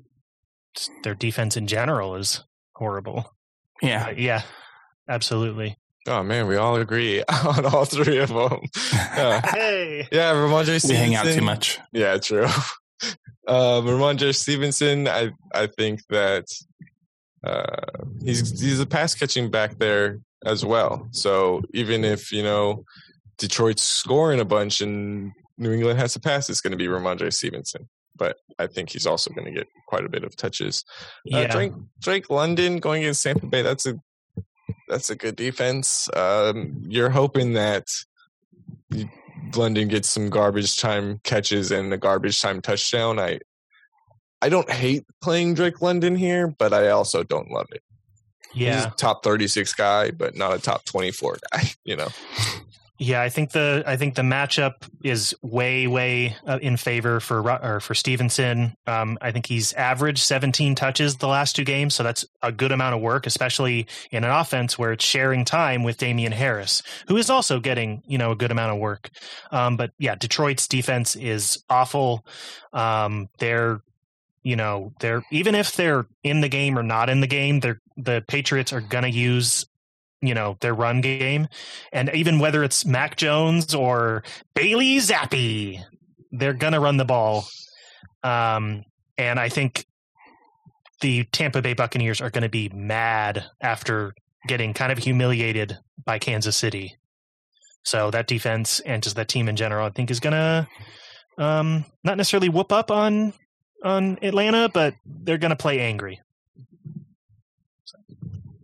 Their 1.03 1.15
defense 1.15 1.57
in 1.57 1.67
general 1.67 2.15
is 2.15 2.45
horrible. 2.75 3.35
Yeah. 3.83 4.07
Uh, 4.07 4.15
yeah. 4.17 4.43
Absolutely. 5.09 5.77
Oh 6.07 6.23
man, 6.23 6.47
we 6.47 6.57
all 6.57 6.77
agree 6.77 7.23
on 7.45 7.67
all 7.67 7.85
three 7.85 8.19
of 8.19 8.29
them. 8.29 8.61
Yeah. 9.17 9.41
hey, 9.47 10.09
yeah, 10.13 10.33
Rhamondre 10.35 10.79
Stevenson. 10.79 10.91
We 10.91 10.97
hang 10.97 11.15
out 11.15 11.27
too 11.27 11.41
much. 11.41 11.79
Yeah, 11.93 12.17
true. 12.19 12.47
Uh, 13.49 13.81
Rhamondre 13.81 14.35
Stevenson, 14.35 15.07
I 15.07 15.31
I 15.55 15.69
think 15.69 16.01
that 16.11 16.47
uh, 17.45 18.03
he's 18.21 18.61
he's 18.61 18.81
a 18.81 18.87
pass 18.87 19.15
catching 19.15 19.53
back 19.53 19.79
there 19.79 20.19
as 20.45 20.65
well. 20.65 21.07
So 21.13 21.63
even 21.73 22.05
if 22.05 22.33
you 22.33 22.43
know 22.43 22.85
Detroit's 23.39 23.85
scoring 23.85 24.41
a 24.41 24.45
bunch 24.45 24.81
and 24.81 25.31
New 25.59 25.71
England 25.71 26.01
has 26.01 26.15
to 26.15 26.21
pass, 26.21 26.51
it's 26.51 26.61
going 26.61 26.73
to 26.73 26.77
be 26.77 26.87
Rhamondre 26.89 27.33
Stevenson. 27.33 27.89
But 28.17 28.39
I 28.59 28.67
think 28.67 28.91
he's 28.91 29.07
also 29.07 29.31
going 29.33 29.47
to 29.47 29.53
get 29.53 29.69
quite 29.87 30.05
a 30.05 30.09
bit 30.09 30.25
of 30.25 30.35
touches. 30.35 30.85
Uh, 31.33 31.39
yeah. 31.39 31.47
Drake, 31.47 31.73
Drake 32.01 32.31
London 32.31 32.79
going 32.79 33.05
against 33.05 33.23
Tampa 33.23 33.47
Bay, 33.47 33.63
that's 33.63 33.87
a 33.87 33.95
that's 34.89 35.11
a 35.11 35.17
good 35.17 35.37
defense. 35.37 36.09
Um, 36.15 36.83
you're 36.87 37.11
hoping 37.11 37.55
that 37.55 37.89
London 39.55 39.89
gets 39.89 40.09
some 40.09 40.31
garbage 40.31 40.77
time 40.77 41.21
catches 41.25 41.71
and 41.71 41.93
a 41.93 41.97
garbage 41.97 42.41
time 42.41 42.61
touchdown. 42.61 43.19
I 43.19 43.41
I 44.43 44.49
don't 44.49 44.71
hate 44.71 45.05
playing 45.23 45.55
Drake 45.55 45.81
London 45.81 46.15
here, 46.15 46.49
but 46.49 46.73
I 46.73 46.91
also 46.91 47.23
don't 47.23 47.51
love 47.51 47.67
it. 47.73 47.83
Yeah, 48.55 48.77
He's 48.77 48.85
a 48.87 48.91
top 48.91 49.25
36 49.25 49.73
guy, 49.75 50.11
but 50.11 50.37
not 50.37 50.55
a 50.55 50.59
top 50.59 50.85
24 50.85 51.39
guy. 51.53 51.63
You 51.85 51.97
know. 51.97 52.09
Yeah, 52.99 53.21
I 53.21 53.29
think 53.29 53.51
the 53.51 53.83
I 53.87 53.97
think 53.97 54.15
the 54.15 54.23
matchup 54.23 54.89
is 55.05 55.35
way 55.43 55.87
way 55.87 56.35
uh, 56.47 56.59
in 56.63 56.79
favor 56.79 57.21
for 57.21 57.51
or 57.63 57.81
for 57.81 57.95
Stevenson. 57.95 58.75
Um, 58.87 59.19
I 59.21 59.33
think 59.33 59.45
he's 59.45 59.75
averaged 59.75 60.21
17 60.21 60.75
touches 60.75 61.17
the 61.17 61.29
last 61.29 61.57
two 61.57 61.65
games, 61.65 61.95
so 61.95 62.03
that's 62.03 62.25
a 62.43 62.51
good 62.51 62.73
amount 62.73 62.95
of 62.95 63.03
work, 63.03 63.27
especially 63.27 63.87
in 64.11 64.25
an 64.25 64.31
offense 64.31 64.79
where 64.79 64.93
it's 64.93 65.05
sharing 65.05 65.45
time 65.45 65.83
with 65.83 65.99
Damien 65.99 66.33
Harris, 66.33 66.83
who 67.07 67.19
is 67.19 67.29
also 67.29 67.61
getting 67.61 68.03
you 68.07 68.17
know 68.17 68.33
a 68.33 68.37
good 68.37 68.51
amount 68.51 68.73
of 68.73 68.79
work. 68.79 69.11
Um, 69.51 69.77
but 69.77 69.91
yeah, 69.99 70.15
Detroit's 70.15 70.67
defense 70.67 71.17
is 71.17 71.63
awful. 71.69 72.25
Um, 72.73 73.29
they're 73.39 73.83
you 74.43 74.57
know 74.57 74.95
they're 75.01 75.23
even 75.31 75.55
if 75.55 75.77
they're 75.77 76.07
in 76.23 76.41
the 76.41 76.49
game 76.49 76.79
or 76.79 76.83
not 76.83 77.11
in 77.11 77.21
the 77.21 77.27
game, 77.27 77.61
they're 77.61 77.83
the 77.99 78.25
Patriots 78.27 78.73
are 78.73 78.81
going 78.81 79.05
to 79.05 79.11
use 79.11 79.67
you 80.23 80.35
know 80.35 80.57
their 80.61 80.75
run 80.75 81.01
game 81.01 81.47
and 81.93 82.11
even 82.15 82.39
whether 82.39 82.65
it's 82.65 82.85
mac 82.87 83.17
jones 83.17 83.75
or 83.75 84.23
bailey 84.55 84.97
zappe 84.97 85.79
they're 86.33 86.55
gonna 86.55 86.81
run 86.81 86.97
the 86.97 87.05
ball 87.05 87.47
um, 88.23 88.83
and 89.19 89.39
i 89.39 89.49
think 89.49 89.85
the 91.01 91.25
tampa 91.25 91.61
bay 91.61 91.75
buccaneers 91.75 92.21
are 92.21 92.31
gonna 92.31 92.49
be 92.49 92.69
mad 92.71 93.45
after 93.61 94.15
getting 94.47 94.73
kind 94.73 94.93
of 94.93 94.99
humiliated 94.99 95.79
by 96.05 96.19
Kansas 96.19 96.57
City. 96.57 96.97
So 97.85 98.11
that 98.11 98.27
defense 98.27 98.81
and 98.81 99.03
just 99.03 99.17
that 99.17 99.29
team 99.29 99.49
in 99.49 99.57
general, 99.57 99.87
I 99.87 99.91
think, 99.91 100.11
is 100.11 100.21
gonna 100.21 100.69
um, 101.39 101.85
not 102.03 102.17
necessarily 102.17 102.49
whoop 102.49 102.73
up 102.73 102.91
on 102.91 103.33
on 103.85 104.19
Atlanta, 104.23 104.69
but 104.73 104.95
they're 105.05 105.39
gonna 105.39 105.57
play 105.57 105.81
angry. 105.81 106.21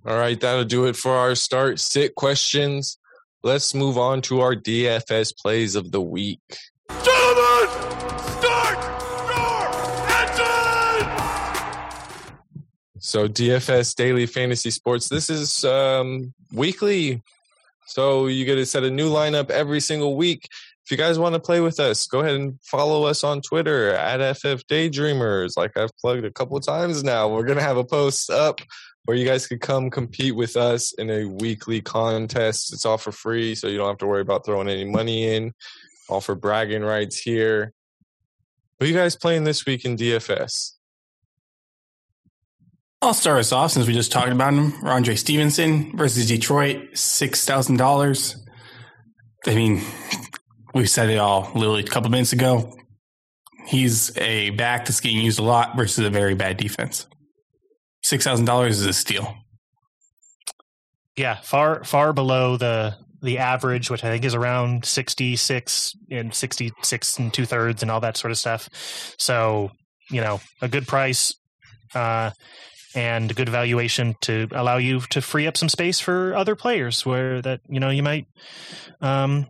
All 0.04 0.18
right, 0.18 0.40
that'll 0.40 0.64
do 0.64 0.86
it 0.86 0.96
for 0.96 1.12
our 1.12 1.36
start 1.36 1.78
sit 1.78 2.16
questions. 2.16 2.98
Let's 3.44 3.72
move 3.72 3.96
on 3.96 4.20
to 4.22 4.40
our 4.40 4.56
DFS 4.56 5.36
plays 5.36 5.76
of 5.76 5.92
the 5.92 6.00
week. 6.00 6.40
Gentlemen, 7.04 7.68
start 8.40 8.78
your 9.30 9.62
engine! 10.18 11.08
So 12.98 13.28
DFS 13.28 13.94
Daily 13.94 14.26
Fantasy 14.26 14.70
Sports. 14.70 15.08
This 15.08 15.30
is 15.30 15.64
um, 15.64 16.34
weekly. 16.52 17.22
So 17.86 18.26
you 18.26 18.44
get 18.44 18.56
to 18.56 18.66
set 18.66 18.82
a 18.82 18.90
new 18.90 19.08
lineup 19.08 19.50
every 19.50 19.78
single 19.78 20.16
week. 20.16 20.48
If 20.84 20.90
you 20.90 20.96
guys 20.96 21.16
want 21.16 21.36
to 21.36 21.40
play 21.40 21.60
with 21.60 21.78
us, 21.78 22.08
go 22.08 22.20
ahead 22.20 22.34
and 22.34 22.58
follow 22.62 23.04
us 23.04 23.22
on 23.22 23.40
Twitter 23.40 23.92
at 23.92 24.36
FF 24.36 24.66
Daydreamers. 24.66 25.56
Like 25.56 25.76
I've 25.76 25.96
plugged 25.98 26.24
a 26.24 26.32
couple 26.32 26.56
of 26.56 26.66
times 26.66 27.04
now. 27.04 27.28
We're 27.28 27.44
gonna 27.44 27.62
have 27.62 27.76
a 27.76 27.84
post 27.84 28.30
up 28.30 28.60
where 29.04 29.16
you 29.16 29.26
guys 29.26 29.46
could 29.46 29.60
come 29.60 29.90
compete 29.90 30.36
with 30.36 30.56
us 30.56 30.92
in 30.94 31.10
a 31.10 31.24
weekly 31.24 31.80
contest. 31.80 32.72
It's 32.72 32.86
all 32.86 32.98
for 32.98 33.12
free, 33.12 33.54
so 33.54 33.66
you 33.66 33.78
don't 33.78 33.88
have 33.88 33.98
to 33.98 34.06
worry 34.06 34.20
about 34.20 34.44
throwing 34.44 34.68
any 34.68 34.84
money 34.84 35.34
in. 35.34 35.52
All 36.08 36.20
for 36.20 36.34
bragging 36.34 36.82
rights 36.82 37.18
here. 37.18 37.72
Who 38.78 38.86
you 38.86 38.94
guys 38.94 39.16
playing 39.16 39.44
this 39.44 39.64
week 39.66 39.84
in 39.84 39.96
DFS? 39.96 40.72
I'll 43.00 43.14
start 43.14 43.40
us 43.40 43.50
off 43.50 43.72
since 43.72 43.86
we 43.86 43.94
just 43.94 44.12
talked 44.12 44.30
about 44.30 44.54
him. 44.54 44.74
Andre 44.84 45.16
Stevenson 45.16 45.96
versus 45.96 46.28
Detroit, 46.28 46.96
six 46.96 47.44
thousand 47.44 47.76
dollars. 47.76 48.36
I 49.44 49.56
mean, 49.56 49.82
we 50.74 50.86
said 50.86 51.10
it 51.10 51.18
all 51.18 51.50
literally 51.54 51.82
a 51.82 51.86
couple 51.86 52.10
minutes 52.10 52.32
ago. 52.32 52.76
He's 53.66 54.16
a 54.18 54.50
back 54.50 54.84
that's 54.84 55.00
getting 55.00 55.18
used 55.18 55.40
a 55.40 55.42
lot 55.42 55.76
versus 55.76 56.04
a 56.04 56.10
very 56.10 56.34
bad 56.34 56.56
defense. 56.56 57.06
Six 58.02 58.24
thousand 58.24 58.46
dollars 58.46 58.80
is 58.80 58.86
a 58.86 58.92
steal. 58.92 59.34
Yeah, 61.16 61.36
far 61.42 61.84
far 61.84 62.12
below 62.12 62.56
the 62.56 62.96
the 63.22 63.38
average, 63.38 63.90
which 63.90 64.02
I 64.02 64.08
think 64.08 64.24
is 64.24 64.34
around 64.34 64.84
sixty 64.84 65.36
six 65.36 65.96
and 66.10 66.34
sixty 66.34 66.72
six 66.82 67.18
and 67.18 67.32
two 67.32 67.46
thirds 67.46 67.82
and 67.82 67.90
all 67.90 68.00
that 68.00 68.16
sort 68.16 68.30
of 68.30 68.38
stuff. 68.38 68.68
So 69.18 69.70
you 70.10 70.20
know, 70.20 70.40
a 70.60 70.68
good 70.68 70.86
price. 70.86 71.34
Uh, 71.94 72.30
and 72.94 73.34
good 73.34 73.48
valuation 73.48 74.14
to 74.20 74.48
allow 74.52 74.76
you 74.76 75.00
to 75.00 75.22
free 75.22 75.46
up 75.46 75.56
some 75.56 75.68
space 75.68 75.98
for 75.98 76.34
other 76.34 76.54
players 76.54 77.06
where 77.06 77.40
that 77.40 77.60
you 77.68 77.80
know 77.80 77.90
you 77.90 78.02
might 78.02 78.26
um, 79.00 79.46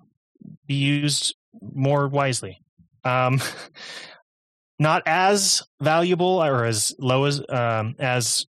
be 0.67 0.75
used 0.75 1.35
more 1.61 2.09
wisely. 2.09 2.61
Um, 3.05 3.41
not 4.79 5.03
as 5.07 5.63
valuable 5.81 6.43
or 6.43 6.65
as 6.65 6.95
low 6.99 7.25
as 7.25 7.43
um, 7.49 7.95
as 7.99 8.47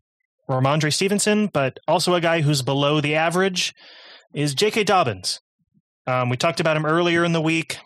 Rhamondre 0.50 0.94
Stevenson, 0.94 1.48
but 1.48 1.80
also 1.88 2.16
a 2.16 2.22
guy 2.22 2.42
who's 2.42 2.62
below 2.62 3.02
the 3.02 3.16
average 3.16 3.74
is 4.34 4.56
J.K. 4.56 4.84
Dobbins. 4.84 5.42
Um, 6.08 6.30
we 6.30 6.38
talked 6.38 6.60
about 6.60 6.76
him 6.76 6.86
earlier 6.86 7.24
in 7.24 7.34
the 7.34 7.42
week. 7.42 7.78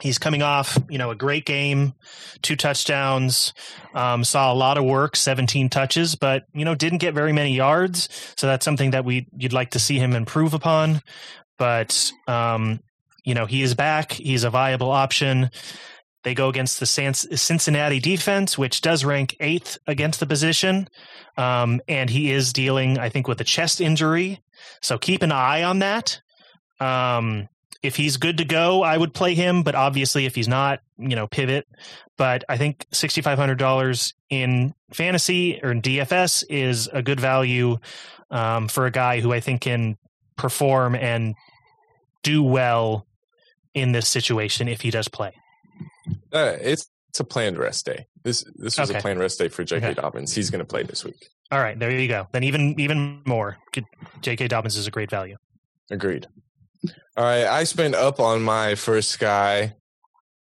He's 0.00 0.18
coming 0.18 0.42
off, 0.42 0.78
you 0.88 0.98
know, 0.98 1.10
a 1.10 1.14
great 1.14 1.44
game, 1.44 1.92
two 2.40 2.56
touchdowns, 2.56 3.52
um, 3.94 4.24
saw 4.24 4.52
a 4.52 4.54
lot 4.54 4.78
of 4.78 4.84
work, 4.84 5.14
17 5.14 5.68
touches, 5.68 6.16
but 6.16 6.44
you 6.54 6.64
know, 6.64 6.74
didn't 6.74 6.98
get 6.98 7.14
very 7.14 7.32
many 7.32 7.54
yards. 7.54 8.08
So 8.36 8.46
that's 8.46 8.64
something 8.64 8.92
that 8.92 9.04
we 9.04 9.28
you'd 9.36 9.52
like 9.52 9.72
to 9.72 9.78
see 9.78 9.98
him 9.98 10.14
improve 10.14 10.54
upon. 10.54 11.02
But 11.58 12.10
um, 12.26 12.80
you 13.24 13.34
know, 13.34 13.46
he 13.46 13.62
is 13.62 13.74
back. 13.74 14.12
He's 14.12 14.44
a 14.44 14.50
viable 14.50 14.90
option. 14.90 15.50
They 16.22 16.34
go 16.34 16.48
against 16.48 16.78
the 16.78 16.86
Cincinnati 16.86 17.98
defense, 17.98 18.56
which 18.56 18.80
does 18.80 19.04
rank 19.04 19.36
eighth 19.40 19.78
against 19.86 20.20
the 20.20 20.26
position, 20.26 20.88
um, 21.36 21.80
and 21.88 22.08
he 22.08 22.30
is 22.30 22.52
dealing, 22.52 22.98
I 22.98 23.08
think, 23.08 23.26
with 23.26 23.40
a 23.40 23.44
chest 23.44 23.80
injury. 23.80 24.40
So 24.80 24.98
keep 24.98 25.22
an 25.22 25.32
eye 25.32 25.64
on 25.64 25.80
that. 25.80 26.20
Um, 26.78 27.48
if 27.82 27.96
he's 27.96 28.16
good 28.16 28.38
to 28.38 28.44
go, 28.44 28.82
I 28.82 28.96
would 28.96 29.12
play 29.12 29.34
him. 29.34 29.64
But 29.64 29.74
obviously, 29.74 30.24
if 30.24 30.34
he's 30.34 30.48
not, 30.48 30.80
you 30.96 31.16
know, 31.16 31.26
pivot. 31.26 31.66
But 32.16 32.44
I 32.48 32.56
think 32.56 32.86
sixty 32.92 33.20
five 33.20 33.38
hundred 33.38 33.58
dollars 33.58 34.14
in 34.30 34.74
fantasy 34.92 35.60
or 35.62 35.72
in 35.72 35.82
DFS 35.82 36.44
is 36.48 36.88
a 36.92 37.02
good 37.02 37.18
value 37.18 37.78
um, 38.30 38.68
for 38.68 38.86
a 38.86 38.90
guy 38.90 39.20
who 39.20 39.32
I 39.32 39.40
think 39.40 39.62
can 39.62 39.96
perform 40.36 40.94
and 40.94 41.34
do 42.22 42.42
well 42.42 43.06
in 43.74 43.92
this 43.92 44.06
situation 44.06 44.68
if 44.68 44.80
he 44.80 44.90
does 44.90 45.08
play. 45.08 45.32
Uh, 46.32 46.56
it's 46.60 46.88
it's 47.10 47.20
a 47.20 47.24
planned 47.24 47.58
rest 47.58 47.84
day. 47.86 48.06
This 48.24 48.44
this 48.56 48.78
was 48.78 48.90
Okay. 48.90 48.98
a 48.98 49.02
planned 49.02 49.18
rest 49.20 49.38
day 49.38 49.48
for 49.48 49.64
J.K. 49.64 49.86
Okay. 49.88 49.94
Dobbins. 50.00 50.34
He's 50.34 50.50
going 50.50 50.60
to 50.60 50.64
play 50.64 50.82
this 50.82 51.04
week. 51.04 51.28
All 51.50 51.60
right, 51.60 51.78
there 51.78 51.90
you 51.90 52.08
go. 52.08 52.28
Then 52.32 52.44
even 52.44 52.78
even 52.80 53.22
more, 53.26 53.58
J.K. 54.22 54.48
Dobbins 54.48 54.76
is 54.76 54.86
a 54.86 54.90
great 54.90 55.10
value. 55.10 55.36
Agreed. 55.90 56.26
All 57.16 57.24
right, 57.24 57.44
I 57.46 57.64
spent 57.64 57.94
up 57.94 58.18
on 58.20 58.42
my 58.42 58.74
first 58.74 59.18
guy. 59.18 59.74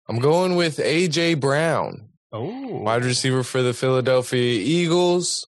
I'm 0.10 0.20
going 0.20 0.56
with 0.56 0.78
AJ 0.78 1.40
Brown, 1.40 2.10
Oh, 2.34 2.68
wide 2.80 3.06
receiver 3.06 3.44
for 3.44 3.62
the 3.62 3.74
Philadelphia 3.74 4.60
Eagles. 4.62 5.48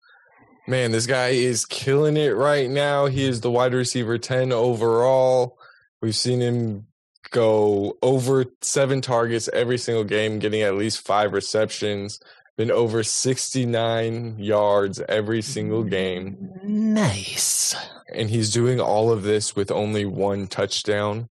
Man, 0.67 0.93
this 0.93 1.07
guy 1.07 1.29
is 1.29 1.67
killing 1.67 2.17
it 2.17 2.35
right 2.37 2.71
now. 2.71 3.07
He 3.07 3.25
is 3.29 3.43
the 3.43 3.51
wide 3.51 3.75
receiver 3.75 4.17
10 4.17 4.51
overall. 4.53 5.59
We've 6.01 6.17
seen 6.17 6.41
him 6.41 6.87
go 7.31 7.97
over 8.03 8.45
seven 8.61 9.01
targets 9.01 9.49
every 9.53 9.79
single 9.79 10.05
game, 10.05 10.39
getting 10.39 10.63
at 10.63 10.75
least 10.75 11.07
five 11.07 11.33
receptions, 11.33 12.21
been 12.57 12.71
over 12.71 13.03
69 13.03 14.39
yards 14.39 15.01
every 15.09 15.43
single 15.43 15.83
game. 15.85 16.51
nice. 16.63 17.75
And 18.15 18.31
he's 18.31 18.53
doing 18.53 18.81
all 18.81 19.11
of 19.11 19.25
this 19.25 19.57
with 19.57 19.71
only 19.73 20.05
one 20.05 20.47
touchdown 20.47 21.29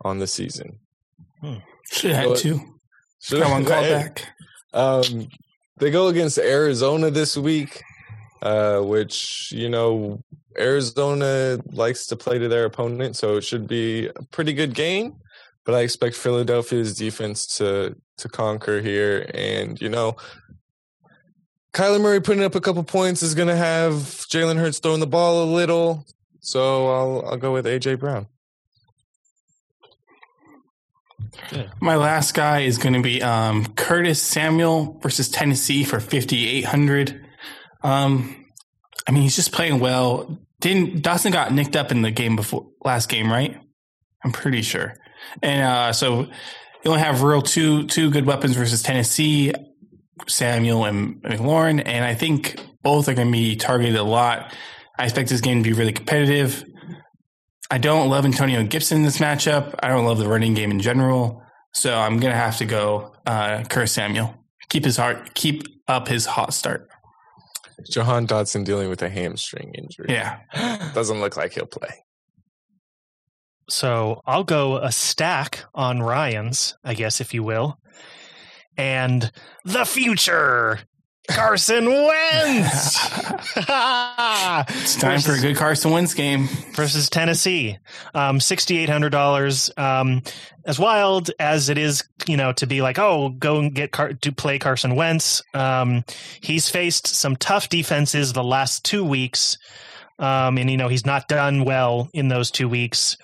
on 0.00 0.18
the 0.18 0.26
season. 0.26 0.80
Should 1.90 2.10
have 2.12 2.30
had 2.30 2.36
two. 2.36 2.60
So 3.20 3.40
Got 3.40 3.50
one 3.50 3.64
call 3.64 3.82
back. 3.82 4.24
Um, 4.72 5.28
they 5.78 5.90
go 5.90 6.06
against 6.06 6.38
Arizona 6.38 7.10
this 7.10 7.36
week, 7.36 7.82
uh, 8.42 8.78
which 8.78 9.50
you 9.50 9.68
know 9.68 10.22
Arizona 10.58 11.58
likes 11.72 12.06
to 12.08 12.16
play 12.16 12.38
to 12.38 12.48
their 12.48 12.64
opponent, 12.64 13.16
so 13.16 13.36
it 13.36 13.42
should 13.42 13.66
be 13.66 14.08
a 14.08 14.22
pretty 14.30 14.52
good 14.52 14.74
game. 14.74 15.16
But 15.64 15.74
I 15.74 15.80
expect 15.80 16.16
Philadelphia's 16.16 16.96
defense 16.96 17.58
to 17.58 17.96
to 18.18 18.28
conquer 18.28 18.80
here, 18.80 19.30
and 19.34 19.80
you 19.80 19.88
know. 19.88 20.16
Kyler 21.74 22.00
Murray 22.00 22.20
putting 22.20 22.42
up 22.42 22.54
a 22.54 22.60
couple 22.60 22.82
points 22.82 23.22
is 23.22 23.34
going 23.34 23.48
to 23.48 23.54
have 23.54 23.92
Jalen 23.92 24.56
Hurts 24.56 24.78
throwing 24.78 25.00
the 25.00 25.06
ball 25.06 25.44
a 25.44 25.48
little, 25.52 26.06
so 26.40 26.88
I'll 26.88 27.30
I'll 27.30 27.36
go 27.36 27.52
with 27.52 27.66
AJ 27.66 28.00
Brown. 28.00 28.26
My 31.80 31.96
last 31.96 32.34
guy 32.34 32.60
is 32.60 32.78
going 32.78 32.94
to 32.94 33.02
be 33.02 33.22
um, 33.22 33.66
Curtis 33.74 34.20
Samuel 34.20 34.98
versus 35.02 35.28
Tennessee 35.28 35.84
for 35.84 36.00
fifty 36.00 36.48
eight 36.48 36.64
hundred. 36.64 37.24
Um, 37.82 38.46
I 39.06 39.12
mean, 39.12 39.22
he's 39.22 39.36
just 39.36 39.52
playing 39.52 39.78
well. 39.78 40.38
Didn't 40.60 41.02
Dawson 41.02 41.32
got 41.32 41.52
nicked 41.52 41.76
up 41.76 41.90
in 41.90 42.02
the 42.02 42.10
game 42.10 42.36
before 42.36 42.66
last 42.84 43.08
game, 43.08 43.30
right? 43.30 43.60
I'm 44.24 44.32
pretty 44.32 44.62
sure. 44.62 44.94
And 45.42 45.62
uh, 45.62 45.92
so 45.92 46.22
you 46.22 46.90
only 46.90 47.00
have 47.00 47.22
real 47.22 47.42
two 47.42 47.86
two 47.86 48.10
good 48.10 48.26
weapons 48.26 48.56
versus 48.56 48.82
Tennessee, 48.82 49.52
Samuel 50.26 50.84
and 50.84 51.22
McLaurin, 51.22 51.82
and 51.84 52.04
I 52.04 52.14
think 52.14 52.60
both 52.82 53.08
are 53.08 53.14
going 53.14 53.28
to 53.28 53.32
be 53.32 53.56
targeted 53.56 53.96
a 53.96 54.02
lot. 54.02 54.54
I 54.98 55.04
expect 55.04 55.28
this 55.28 55.40
game 55.40 55.62
to 55.62 55.68
be 55.68 55.74
really 55.74 55.92
competitive. 55.92 56.64
I 57.70 57.78
don't 57.78 58.08
love 58.08 58.24
Antonio 58.24 58.64
Gibson 58.64 58.98
in 58.98 59.04
this 59.04 59.18
matchup. 59.18 59.74
I 59.82 59.88
don't 59.88 60.06
love 60.06 60.18
the 60.18 60.28
running 60.28 60.54
game 60.54 60.70
in 60.70 60.80
general. 60.80 61.42
So 61.72 61.94
I'm 61.94 62.18
gonna 62.18 62.34
have 62.34 62.56
to 62.58 62.64
go 62.64 63.14
uh 63.26 63.62
Curtis 63.64 63.92
Samuel. 63.92 64.34
Keep 64.68 64.84
his 64.84 64.96
heart 64.96 65.34
keep 65.34 65.64
up 65.86 66.08
his 66.08 66.26
hot 66.26 66.54
start. 66.54 66.88
Jahan 67.88 68.26
Dotson 68.26 68.64
dealing 68.64 68.88
with 68.88 69.02
a 69.02 69.08
hamstring 69.08 69.72
injury. 69.74 70.06
Yeah. 70.08 70.40
doesn't 70.94 71.20
look 71.20 71.36
like 71.36 71.52
he'll 71.52 71.66
play. 71.66 72.04
So 73.68 74.22
I'll 74.26 74.44
go 74.44 74.78
a 74.78 74.90
stack 74.90 75.64
on 75.74 76.02
Ryan's, 76.02 76.76
I 76.82 76.94
guess, 76.94 77.20
if 77.20 77.34
you 77.34 77.42
will. 77.42 77.78
And 78.76 79.30
the 79.64 79.84
future, 79.84 80.80
Carson 81.28 81.84
Wentz 81.86 82.98
It's 83.56 84.96
time 84.96 85.20
for 85.20 85.32
a 85.32 85.40
good 85.40 85.56
Carson 85.56 85.90
Wentz 85.90 86.14
game. 86.14 86.48
versus 86.74 87.08
Tennessee. 87.10 87.78
Um, 88.14 88.38
$6,800. 88.38 89.78
Um, 89.78 90.22
as 90.64 90.78
wild 90.78 91.30
as 91.38 91.68
it 91.68 91.78
is, 91.78 92.04
you 92.26 92.36
know, 92.36 92.52
to 92.52 92.66
be 92.66 92.80
like, 92.82 92.98
oh, 92.98 93.28
go 93.30 93.58
and 93.58 93.74
get 93.74 93.92
Car- 93.92 94.14
to 94.14 94.32
play 94.32 94.58
Carson 94.58 94.94
Wentz. 94.96 95.42
Um, 95.54 96.04
he's 96.40 96.68
faced 96.68 97.06
some 97.06 97.36
tough 97.36 97.68
defenses 97.68 98.32
the 98.32 98.44
last 98.44 98.84
two 98.84 99.04
weeks. 99.04 99.58
Um, 100.18 100.58
and 100.58 100.68
you 100.68 100.76
know 100.76 100.88
he's 100.88 101.06
not 101.06 101.28
done 101.28 101.64
well 101.64 102.10
in 102.12 102.26
those 102.28 102.50
two 102.50 102.68
weeks. 102.68 103.16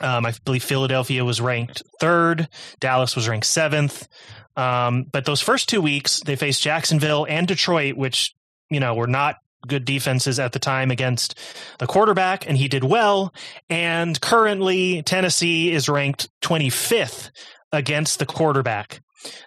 Um, 0.00 0.26
I 0.26 0.34
believe 0.44 0.64
Philadelphia 0.64 1.24
was 1.24 1.40
ranked 1.40 1.82
third, 2.00 2.48
Dallas 2.80 3.14
was 3.14 3.28
ranked 3.28 3.46
seventh. 3.46 4.08
Um, 4.56 5.04
but 5.10 5.24
those 5.24 5.40
first 5.40 5.68
two 5.68 5.80
weeks, 5.80 6.20
they 6.20 6.36
faced 6.36 6.62
Jacksonville 6.62 7.26
and 7.28 7.46
Detroit, 7.46 7.96
which 7.96 8.34
you 8.70 8.80
know 8.80 8.94
were 8.94 9.06
not 9.06 9.36
good 9.66 9.84
defenses 9.84 10.38
at 10.38 10.52
the 10.52 10.58
time 10.58 10.90
against 10.90 11.38
the 11.78 11.86
quarterback, 11.86 12.48
and 12.48 12.56
he 12.56 12.68
did 12.68 12.84
well. 12.84 13.32
And 13.68 14.20
currently, 14.20 15.02
Tennessee 15.02 15.72
is 15.72 15.88
ranked 15.88 16.28
25th 16.42 17.30
against 17.72 18.18
the 18.18 18.26
quarterback. 18.26 19.00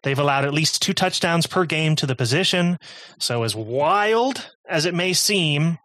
They've 0.04 0.18
allowed 0.18 0.46
at 0.46 0.54
least 0.54 0.82
two 0.82 0.94
touchdowns 0.94 1.46
per 1.46 1.66
game 1.66 1.96
to 1.98 2.06
the 2.06 2.16
position. 2.16 2.78
So, 3.20 3.44
as 3.44 3.56
wild 3.56 4.50
as 4.68 4.86
it 4.86 4.94
may 4.94 5.14
seem 5.14 5.78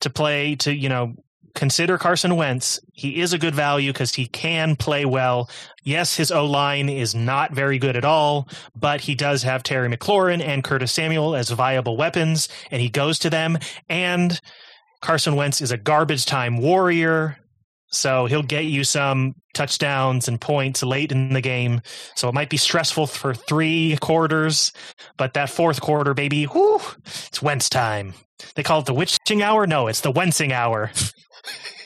to 0.00 0.10
play, 0.10 0.56
to, 0.56 0.74
you 0.74 0.88
know, 0.88 1.14
consider 1.54 1.98
Carson 1.98 2.36
Wentz, 2.36 2.80
he 2.92 3.20
is 3.20 3.32
a 3.32 3.38
good 3.38 3.54
value 3.54 3.92
because 3.92 4.14
he 4.14 4.26
can 4.26 4.76
play 4.76 5.04
well. 5.04 5.50
Yes, 5.82 6.16
his 6.16 6.30
O 6.30 6.46
line 6.46 6.88
is 6.88 7.14
not 7.14 7.52
very 7.52 7.78
good 7.78 7.96
at 7.96 8.04
all, 8.04 8.48
but 8.74 9.00
he 9.00 9.14
does 9.14 9.42
have 9.42 9.62
Terry 9.62 9.88
McLaurin 9.88 10.42
and 10.42 10.64
Curtis 10.64 10.92
Samuel 10.92 11.34
as 11.34 11.50
viable 11.50 11.96
weapons, 11.96 12.48
and 12.70 12.80
he 12.80 12.88
goes 12.88 13.18
to 13.20 13.30
them. 13.30 13.58
And 13.88 14.40
Carson 15.00 15.36
Wentz 15.36 15.60
is 15.60 15.72
a 15.72 15.76
garbage 15.76 16.26
time 16.26 16.58
warrior. 16.58 17.38
So 17.94 18.24
he'll 18.24 18.42
get 18.42 18.64
you 18.64 18.84
some 18.84 19.34
touchdowns 19.52 20.26
and 20.26 20.40
points 20.40 20.82
late 20.82 21.12
in 21.12 21.34
the 21.34 21.42
game. 21.42 21.82
So 22.16 22.26
it 22.28 22.34
might 22.34 22.48
be 22.48 22.56
stressful 22.56 23.06
for 23.06 23.34
three 23.34 23.98
quarters, 24.00 24.72
but 25.18 25.34
that 25.34 25.50
fourth 25.50 25.82
quarter, 25.82 26.14
baby, 26.14 26.44
whoo, 26.44 26.80
it's 27.04 27.42
Wentz 27.42 27.68
time. 27.68 28.14
They 28.54 28.62
call 28.62 28.80
it 28.80 28.86
the 28.86 28.94
witching 28.94 29.42
hour. 29.42 29.66
No, 29.66 29.88
it's 29.88 30.00
the 30.00 30.12
Wentzing 30.12 30.52
hour. 30.52 30.90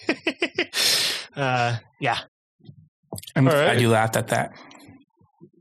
uh, 1.37 1.77
yeah. 2.01 2.19
I'm 3.35 3.47
All 3.47 3.53
glad 3.53 3.67
right. 3.67 3.81
you 3.81 3.89
laughed 3.89 4.17
at 4.17 4.29
that. 4.29 4.53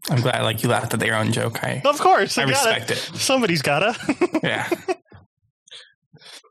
I'm 0.09 0.21
glad 0.21 0.43
like 0.43 0.61
you 0.63 0.69
laughed 0.69 0.93
at 0.93 0.99
their 0.99 1.15
own 1.15 1.31
joke. 1.31 1.63
I 1.63 1.81
Of 1.83 1.99
course, 1.99 2.37
I 2.37 2.43
I 2.43 2.51
gotta- 2.51 2.69
respect 2.69 2.91
it. 2.91 2.97
Somebody's 3.19 3.61
gotta. 3.61 3.95
Yeah. 4.43 4.69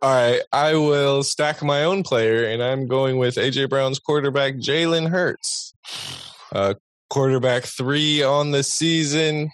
All 0.03 0.13
right, 0.13 0.41
I 0.53 0.75
will 0.75 1.23
stack 1.23 1.63
my 1.63 1.85
own 1.85 2.03
player, 2.03 2.45
and 2.45 2.63
I'm 2.63 2.87
going 2.89 3.17
with 3.17 3.37
AJ 3.37 3.71
Brown's 3.71 3.99
quarterback 3.99 4.55
Jalen 4.57 5.09
Hurts, 5.09 5.73
uh, 6.53 6.75
quarterback 7.09 7.63
three 7.65 8.23
on 8.23 8.51
the 8.51 8.63
season, 8.63 9.51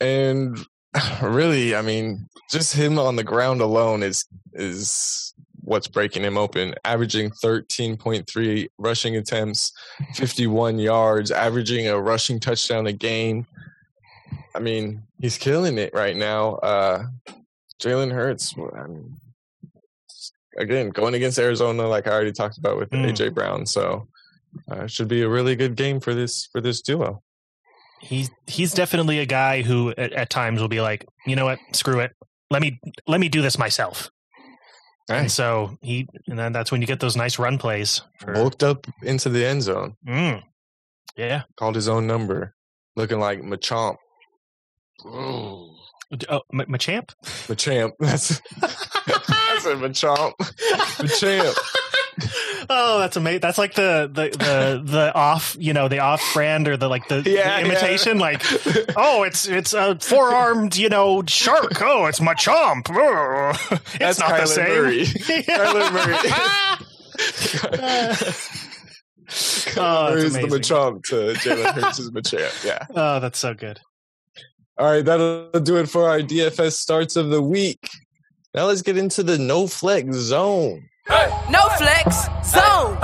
and 0.00 0.58
really, 1.22 1.74
I 1.74 1.80
mean, 1.80 2.28
just 2.50 2.74
him 2.74 2.98
on 2.98 3.16
the 3.16 3.24
ground 3.24 3.60
alone 3.62 4.02
is 4.02 4.26
is 4.52 5.32
what's 5.72 5.88
breaking 5.88 6.22
him 6.22 6.36
open. 6.36 6.74
Averaging 6.84 7.30
13.3 7.30 8.68
rushing 8.78 9.16
attempts, 9.16 9.72
51 10.14 10.78
yards, 10.78 11.30
averaging 11.30 11.88
a 11.88 11.98
rushing 11.98 12.38
touchdown 12.38 12.86
a 12.86 12.92
game. 12.92 13.46
I 14.54 14.58
mean, 14.58 15.02
he's 15.18 15.38
killing 15.38 15.78
it 15.78 15.94
right 15.94 16.14
now. 16.14 16.56
Uh, 16.56 17.04
Jalen 17.82 18.12
Hurts. 18.12 18.54
I 18.56 18.86
mean, 18.86 19.16
again, 20.58 20.90
going 20.90 21.14
against 21.14 21.38
Arizona, 21.38 21.88
like 21.88 22.06
I 22.06 22.12
already 22.12 22.32
talked 22.32 22.58
about 22.58 22.78
with 22.78 22.90
Mm. 22.90 23.10
AJ 23.10 23.34
Brown, 23.34 23.64
so 23.64 24.06
uh, 24.70 24.84
it 24.84 24.90
should 24.90 25.08
be 25.08 25.22
a 25.22 25.28
really 25.28 25.56
good 25.56 25.74
game 25.74 26.00
for 26.00 26.14
this 26.14 26.46
for 26.52 26.60
this 26.60 26.82
duo. 26.82 27.22
He's 28.00 28.30
he's 28.46 28.72
definitely 28.74 29.20
a 29.20 29.26
guy 29.26 29.62
who 29.62 29.90
at, 29.96 30.12
at 30.12 30.28
times 30.28 30.60
will 30.60 30.68
be 30.68 30.82
like, 30.82 31.06
you 31.26 31.34
know 31.34 31.46
what, 31.46 31.58
screw 31.72 32.00
it. 32.00 32.12
Let 32.50 32.60
me 32.60 32.78
let 33.06 33.20
me 33.20 33.30
do 33.30 33.40
this 33.40 33.56
myself. 33.56 34.10
Hey, 35.08 35.18
And 35.18 35.30
so 35.32 35.76
he, 35.82 36.06
and 36.28 36.38
then 36.38 36.52
that's 36.52 36.70
when 36.72 36.80
you 36.80 36.86
get 36.86 37.00
those 37.00 37.16
nice 37.16 37.38
run 37.38 37.58
plays. 37.58 38.02
For, 38.20 38.32
bulked 38.34 38.62
up 38.62 38.86
into 39.02 39.28
the 39.28 39.44
end 39.44 39.62
zone, 39.62 39.96
Mm. 40.06 40.42
Yeah. 41.16 41.42
called 41.56 41.74
his 41.74 41.88
own 41.88 42.06
number, 42.06 42.54
looking 42.96 43.18
like 43.20 43.40
Machamp. 43.42 43.96
Oh, 45.04 45.70
M- 46.12 46.18
Machamp. 46.68 47.10
Machamp. 47.48 47.92
That's 47.98 48.40
I 48.62 49.58
said 49.60 49.78
Machamp. 49.78 50.34
Machamp. 50.98 51.56
Oh, 52.70 52.98
that's 52.98 53.16
amazing. 53.16 53.40
That's 53.40 53.58
like 53.58 53.74
the 53.74 54.08
the 54.12 54.30
the 54.30 54.82
the 54.84 55.14
off, 55.14 55.56
you 55.58 55.72
know, 55.72 55.88
the 55.88 56.00
off 56.00 56.22
brand 56.34 56.68
or 56.68 56.76
the 56.76 56.88
like 56.88 57.08
the, 57.08 57.22
the 57.22 57.30
Yeah, 57.30 57.58
yeah. 57.58 57.64
imitation. 57.66 58.18
Like, 58.18 58.42
oh, 58.96 59.22
it's 59.24 59.46
it's 59.48 59.72
a 59.74 59.96
four 59.98 60.32
armed, 60.34 60.76
you 60.76 60.88
know, 60.88 61.22
shark. 61.26 61.80
Oh, 61.82 62.06
it's 62.06 62.20
Machamp. 62.20 62.86
Oh, 62.90 63.50
it's 63.70 63.98
That's 63.98 64.18
not 64.20 64.28
the 64.30 64.34
Kyler 64.42 64.46
same. 64.48 64.68
Murray. 64.68 65.04
Kyler 65.46 65.92
Murray. 65.92 66.16
Oh, 69.78 70.10
Murray's 70.10 70.34
the. 70.34 70.40
Machamp 70.40 71.04
to 71.04 71.14
Jalen 71.38 71.72
Hurts 71.72 71.98
is 71.98 72.10
Machamp. 72.10 72.64
Yeah. 72.64 72.84
oh, 72.94 73.18
that's 73.20 73.38
so 73.38 73.54
good. 73.54 73.80
All 74.76 74.90
right, 74.90 75.04
that'll 75.04 75.48
do 75.60 75.76
it 75.78 75.88
for 75.88 76.08
our 76.08 76.20
DFS 76.20 76.72
starts 76.72 77.16
of 77.16 77.30
the 77.30 77.40
week. 77.40 77.78
Now 78.54 78.66
let's 78.66 78.82
get 78.82 78.98
into 78.98 79.22
the 79.22 79.38
no 79.38 79.66
flex 79.66 80.14
zone. 80.16 80.82
No 81.08 81.68
flex 81.78 82.26
zone. 82.44 82.98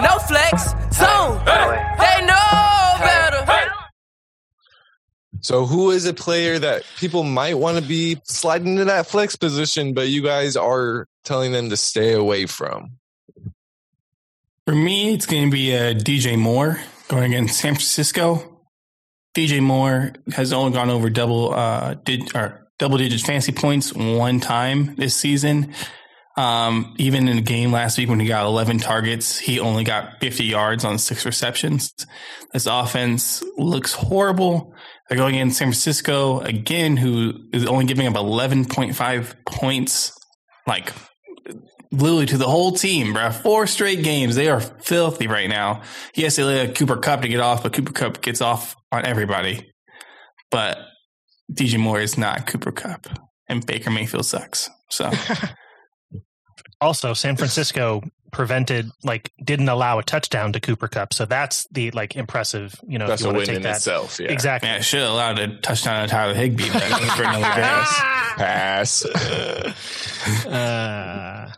No 0.00 0.18
flex 0.26 0.70
zone. 0.92 1.44
They 1.44 2.26
know 2.26 2.96
better. 2.98 3.72
So, 5.40 5.64
who 5.66 5.90
is 5.90 6.04
a 6.04 6.12
player 6.12 6.58
that 6.58 6.82
people 6.98 7.22
might 7.22 7.54
want 7.54 7.78
to 7.78 7.82
be 7.82 8.20
sliding 8.24 8.68
into 8.72 8.86
that 8.86 9.06
flex 9.06 9.36
position, 9.36 9.94
but 9.94 10.08
you 10.08 10.22
guys 10.22 10.56
are 10.56 11.06
telling 11.24 11.52
them 11.52 11.70
to 11.70 11.76
stay 11.76 12.12
away 12.12 12.46
from? 12.46 12.98
For 14.66 14.74
me, 14.74 15.14
it's 15.14 15.26
going 15.26 15.44
to 15.44 15.50
be 15.50 15.74
uh, 15.74 15.94
DJ 15.94 16.38
Moore 16.38 16.78
going 17.08 17.32
against 17.32 17.58
San 17.60 17.74
Francisco. 17.74 18.60
DJ 19.34 19.62
Moore 19.62 20.12
has 20.32 20.52
only 20.52 20.72
gone 20.72 20.90
over 20.90 21.08
double 21.08 21.54
uh, 21.54 21.94
did 21.94 22.34
or 22.34 22.68
double 22.78 22.98
digit 22.98 23.20
fantasy 23.20 23.52
points 23.52 23.94
one 23.94 24.40
time 24.40 24.96
this 24.96 25.14
season. 25.14 25.72
Um, 26.38 26.94
even 26.98 27.26
in 27.26 27.36
a 27.36 27.42
game 27.42 27.72
last 27.72 27.98
week 27.98 28.08
when 28.08 28.20
he 28.20 28.28
got 28.28 28.46
11 28.46 28.78
targets, 28.78 29.40
he 29.40 29.58
only 29.58 29.82
got 29.82 30.20
50 30.20 30.44
yards 30.44 30.84
on 30.84 30.96
six 30.98 31.26
receptions. 31.26 31.92
This 32.52 32.66
offense 32.66 33.42
looks 33.56 33.92
horrible. 33.92 34.72
They're 35.08 35.18
going 35.18 35.34
in 35.34 35.50
San 35.50 35.66
Francisco 35.66 36.38
again, 36.38 36.96
who 36.96 37.34
is 37.52 37.66
only 37.66 37.86
giving 37.86 38.06
up 38.06 38.14
11.5 38.14 39.34
points, 39.46 40.16
like 40.64 40.92
literally 41.90 42.26
to 42.26 42.38
the 42.38 42.46
whole 42.46 42.70
team, 42.70 43.14
bro. 43.14 43.32
Four 43.32 43.66
straight 43.66 44.04
games. 44.04 44.36
They 44.36 44.48
are 44.48 44.60
filthy 44.60 45.26
right 45.26 45.48
now. 45.48 45.82
Yes, 46.14 46.36
they 46.36 46.44
let 46.44 46.76
Cooper 46.76 46.98
Kupp 46.98 47.22
to 47.22 47.28
get 47.28 47.40
off, 47.40 47.64
but 47.64 47.72
Cooper 47.72 47.92
Kupp 47.92 48.20
gets 48.20 48.40
off 48.40 48.76
on 48.92 49.04
everybody. 49.04 49.72
But 50.52 50.78
DJ 51.52 51.80
Moore 51.80 51.98
is 51.98 52.16
not 52.16 52.46
Cooper 52.46 52.70
Kupp, 52.70 53.08
and 53.48 53.66
Baker 53.66 53.90
Mayfield 53.90 54.24
sucks. 54.24 54.70
So 54.88 55.10
Also, 56.80 57.12
San 57.14 57.36
Francisco 57.36 58.02
prevented, 58.30 58.90
like, 59.04 59.32
didn't 59.42 59.68
allow 59.68 59.98
a 59.98 60.02
touchdown 60.02 60.52
to 60.52 60.60
Cooper 60.60 60.86
Kupp. 60.86 61.12
So 61.14 61.24
that's 61.24 61.66
the 61.72 61.90
like 61.92 62.14
impressive, 62.14 62.74
you 62.86 62.98
know, 62.98 63.06
That's 63.06 63.22
if 63.22 63.26
you 63.26 63.30
a 63.30 63.34
want 63.34 63.38
win 63.38 63.46
to 63.46 63.52
take 63.52 63.56
in 63.56 63.62
that. 63.62 63.76
itself. 63.76 64.20
Yeah. 64.20 64.30
Exactly. 64.30 64.68
yeah, 64.68 64.80
should 64.80 65.00
have 65.00 65.10
allowed 65.10 65.38
a 65.38 65.56
touchdown 65.58 66.06
to 66.06 66.10
Tyler 66.12 66.34
Higbee 66.34 66.68
but 66.70 66.82
for 66.82 67.22
another 67.22 67.40
game. 67.54 67.84
Pass. 68.36 69.04
Uh, 70.46 71.50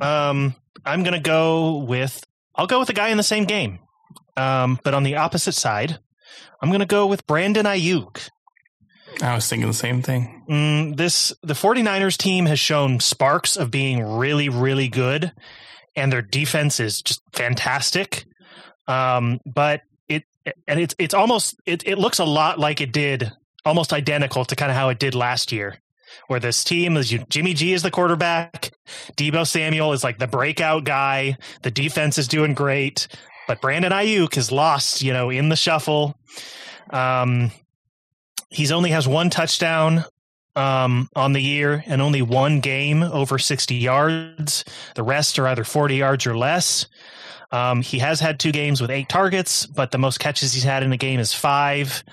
um, 0.00 0.54
I'm 0.84 1.02
gonna 1.02 1.20
go 1.20 1.78
with 1.78 2.24
I'll 2.54 2.66
go 2.66 2.78
with 2.78 2.88
a 2.88 2.94
guy 2.94 3.08
in 3.10 3.16
the 3.16 3.22
same 3.22 3.44
game, 3.44 3.78
um, 4.36 4.78
but 4.82 4.94
on 4.94 5.02
the 5.02 5.16
opposite 5.16 5.54
side, 5.54 5.98
I'm 6.62 6.70
gonna 6.70 6.86
go 6.86 7.06
with 7.06 7.26
Brandon 7.26 7.66
Aiyuk. 7.66 8.30
I 9.22 9.34
was 9.34 9.48
thinking 9.48 9.68
the 9.68 9.74
same 9.74 10.02
thing. 10.02 10.44
Mm, 10.48 10.96
this 10.96 11.32
the 11.42 11.54
49ers 11.54 12.16
team 12.16 12.46
has 12.46 12.58
shown 12.58 13.00
sparks 13.00 13.56
of 13.56 13.70
being 13.70 14.02
really, 14.02 14.48
really 14.48 14.88
good, 14.88 15.32
and 15.96 16.12
their 16.12 16.22
defense 16.22 16.80
is 16.80 17.02
just 17.02 17.22
fantastic. 17.32 18.24
Um, 18.86 19.40
but 19.44 19.82
it 20.08 20.24
and 20.66 20.80
it's 20.80 20.94
it's 20.98 21.14
almost 21.14 21.56
it 21.66 21.86
it 21.86 21.98
looks 21.98 22.18
a 22.18 22.24
lot 22.24 22.58
like 22.58 22.80
it 22.80 22.92
did, 22.92 23.32
almost 23.64 23.92
identical 23.92 24.44
to 24.44 24.56
kind 24.56 24.70
of 24.70 24.76
how 24.76 24.88
it 24.88 24.98
did 24.98 25.14
last 25.14 25.52
year, 25.52 25.76
where 26.28 26.40
this 26.40 26.64
team 26.64 26.96
is 26.96 27.14
Jimmy 27.28 27.54
G 27.54 27.72
is 27.72 27.82
the 27.82 27.90
quarterback, 27.90 28.72
Deebo 29.16 29.46
Samuel 29.46 29.92
is 29.92 30.02
like 30.02 30.18
the 30.18 30.26
breakout 30.26 30.84
guy, 30.84 31.36
the 31.62 31.70
defense 31.70 32.18
is 32.18 32.28
doing 32.28 32.54
great, 32.54 33.06
but 33.46 33.60
Brandon 33.60 33.92
Aiyuk 33.92 34.36
is 34.36 34.50
lost, 34.50 35.02
you 35.02 35.12
know, 35.12 35.30
in 35.30 35.48
the 35.48 35.56
shuffle. 35.56 36.16
Um, 36.90 37.52
he's 38.50 38.72
only 38.72 38.90
has 38.90 39.08
one 39.08 39.30
touchdown 39.30 40.04
um, 40.56 41.08
on 41.14 41.32
the 41.32 41.40
year 41.40 41.82
and 41.86 42.02
only 42.02 42.22
one 42.22 42.60
game 42.60 43.02
over 43.02 43.38
60 43.38 43.74
yards. 43.74 44.64
The 44.94 45.02
rest 45.02 45.38
are 45.38 45.46
either 45.46 45.64
40 45.64 45.96
yards 45.96 46.26
or 46.26 46.36
less. 46.36 46.86
Um, 47.52 47.82
he 47.82 47.98
has 47.98 48.20
had 48.20 48.38
two 48.38 48.52
games 48.52 48.80
with 48.80 48.90
eight 48.90 49.08
targets, 49.08 49.66
but 49.66 49.90
the 49.90 49.98
most 49.98 50.20
catches 50.20 50.52
he's 50.52 50.62
had 50.62 50.82
in 50.82 50.92
a 50.92 50.96
game 50.96 51.18
is 51.18 51.32
five. 51.32 52.04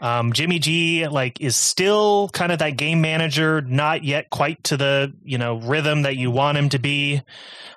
Um, 0.00 0.32
Jimmy 0.32 0.58
G 0.58 1.08
like 1.08 1.40
is 1.40 1.56
still 1.56 2.28
kind 2.28 2.52
of 2.52 2.58
that 2.58 2.76
game 2.76 3.00
manager, 3.00 3.62
not 3.62 4.04
yet 4.04 4.30
quite 4.30 4.62
to 4.64 4.76
the 4.76 5.12
you 5.24 5.38
know 5.38 5.56
rhythm 5.56 6.02
that 6.02 6.16
you 6.16 6.30
want 6.30 6.58
him 6.58 6.68
to 6.68 6.78
be, 6.78 7.22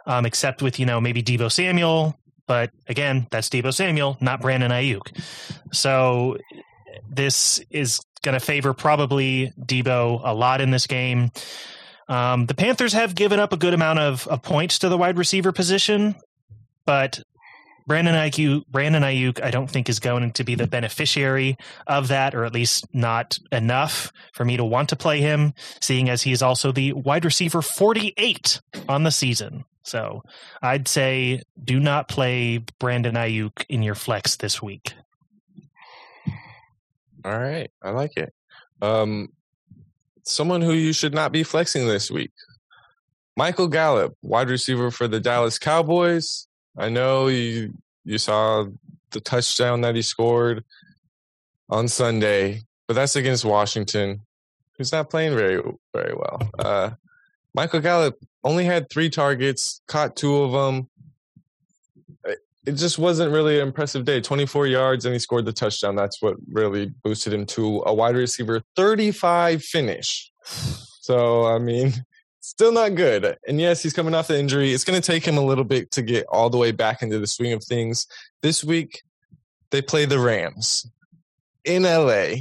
um, 0.06 0.26
except 0.26 0.62
with 0.62 0.80
you 0.80 0.86
know 0.86 1.00
maybe 1.00 1.24
Deebo 1.24 1.52
Samuel. 1.52 2.20
But 2.46 2.72
again, 2.88 3.28
that's 3.32 3.48
Deebo 3.50 3.74
Samuel, 3.74 4.18
not 4.20 4.42
Brandon 4.42 4.72
Aiyuk. 4.72 5.24
So 5.72 6.38
this 7.10 7.62
is 7.70 8.02
going 8.24 8.34
to 8.34 8.46
favor 8.46 8.74
probably 8.74 9.54
Deebo 9.60 10.22
a 10.24 10.34
lot 10.34 10.62
in 10.62 10.72
this 10.72 10.88
game. 10.88 11.32
Um, 12.08 12.48
the 12.48 12.56
Panthers 12.56 12.94
have 12.94 13.16
given 13.16 13.40
up 13.40 13.54
a 13.54 13.58
good 13.58 13.74
amount 13.74 14.00
of, 14.00 14.28
of 14.28 14.42
points 14.42 14.80
to 14.80 14.90
the 14.90 14.98
wide 14.98 15.18
receiver 15.18 15.52
position, 15.52 16.16
but 16.86 17.22
Brandon 17.86 18.14
Aiyuk, 18.14 18.68
Brandon 18.68 19.02
Aiyuk, 19.02 19.44
I 19.44 19.50
don't 19.50 19.70
think 19.70 19.90
is 19.90 20.00
going 20.00 20.32
to 20.34 20.44
be 20.44 20.54
the 20.54 20.68
beneficiary 20.68 21.58
of 21.88 22.10
that, 22.10 22.36
or 22.36 22.46
at 22.46 22.54
least 22.54 22.86
not 22.94 23.40
enough 23.52 24.12
for 24.34 24.46
me 24.46 24.58
to 24.58 24.64
want 24.64 24.90
to 24.90 24.96
play 24.96 25.22
him, 25.22 25.54
seeing 25.82 26.08
as 26.08 26.22
he 26.22 26.32
is 26.32 26.44
also 26.44 26.72
the 26.72 26.94
wide 26.94 27.26
receiver 27.26 27.64
48 27.64 28.62
on 28.88 29.04
the 29.04 29.12
season. 29.12 29.66
So 29.84 30.22
I'd 30.62 30.88
say 30.88 31.42
do 31.64 31.80
not 31.80 32.08
play 32.08 32.60
Brandon 32.80 33.16
Aiyuk 33.16 33.66
in 33.70 33.82
your 33.82 33.96
flex 33.96 34.36
this 34.36 34.62
week. 34.62 34.94
All 37.26 37.38
right, 37.38 37.70
I 37.82 37.92
like 37.92 38.18
it. 38.18 38.34
Um, 38.82 39.32
someone 40.24 40.62
who 40.62 40.74
you 40.74 40.94
should 40.94 41.14
not 41.14 41.32
be 41.32 41.44
flexing 41.44 41.88
this 41.88 42.10
week, 42.10 42.32
Michael 43.36 43.68
Gallup, 43.68 44.16
wide 44.22 44.50
receiver 44.50 44.92
for 44.92 45.08
the 45.08 45.20
Dallas 45.20 45.60
Cowboys. 45.60 46.48
I 46.78 46.90
know 46.90 47.28
you 47.28 47.74
you 48.06 48.18
saw 48.18 48.66
the 49.12 49.20
touchdown 49.20 49.82
that 49.82 49.96
he 49.96 50.02
scored 50.02 50.64
on 51.70 51.88
Sunday, 51.88 52.64
but 52.88 52.94
that's 52.94 53.16
against 53.16 53.46
Washington, 53.46 54.22
who's 54.78 54.92
not 54.92 55.10
playing 55.10 55.36
very 55.36 55.62
very 55.94 56.14
well. 56.14 56.50
Uh, 56.58 56.92
Michael 57.54 57.82
Gallup 57.82 58.18
only 58.44 58.66
had 58.66 58.90
three 58.90 59.10
targets, 59.10 59.82
caught 59.88 60.16
two 60.16 60.38
of 60.38 60.52
them. 60.52 60.90
It 62.70 62.76
just 62.76 63.00
wasn't 63.00 63.34
really 63.34 63.60
an 63.60 63.68
impressive 63.68 64.06
day. 64.06 64.22
24 64.22 64.68
yards 64.68 65.04
and 65.04 65.12
he 65.12 65.18
scored 65.18 65.46
the 65.46 65.52
touchdown. 65.52 65.96
That's 65.96 66.22
what 66.22 66.36
really 66.52 66.94
boosted 67.04 67.34
him 67.34 67.48
to 67.48 67.82
a 67.88 67.92
wide 67.92 68.16
receiver 68.16 68.62
35 68.76 69.64
finish. 69.64 70.32
So, 70.44 71.48
I 71.48 71.58
mean, 71.58 71.94
still 72.42 72.72
not 72.72 72.94
good. 72.94 73.36
And 73.48 73.60
yes, 73.60 73.82
he's 73.82 73.94
coming 73.94 74.14
off 74.14 74.28
the 74.28 74.38
injury. 74.38 74.72
It's 74.72 74.84
going 74.84 75.02
to 75.02 75.06
take 75.06 75.26
him 75.26 75.36
a 75.36 75.44
little 75.44 75.64
bit 75.64 75.90
to 75.94 76.04
get 76.04 76.28
all 76.30 76.52
the 76.52 76.60
way 76.60 76.72
back 76.72 77.02
into 77.02 77.18
the 77.18 77.26
swing 77.26 77.54
of 77.54 77.64
things. 77.64 78.06
This 78.44 78.64
week, 78.64 79.02
they 79.72 79.82
play 79.82 80.06
the 80.06 80.20
Rams 80.20 80.88
in 81.66 81.84
LA, 81.84 82.34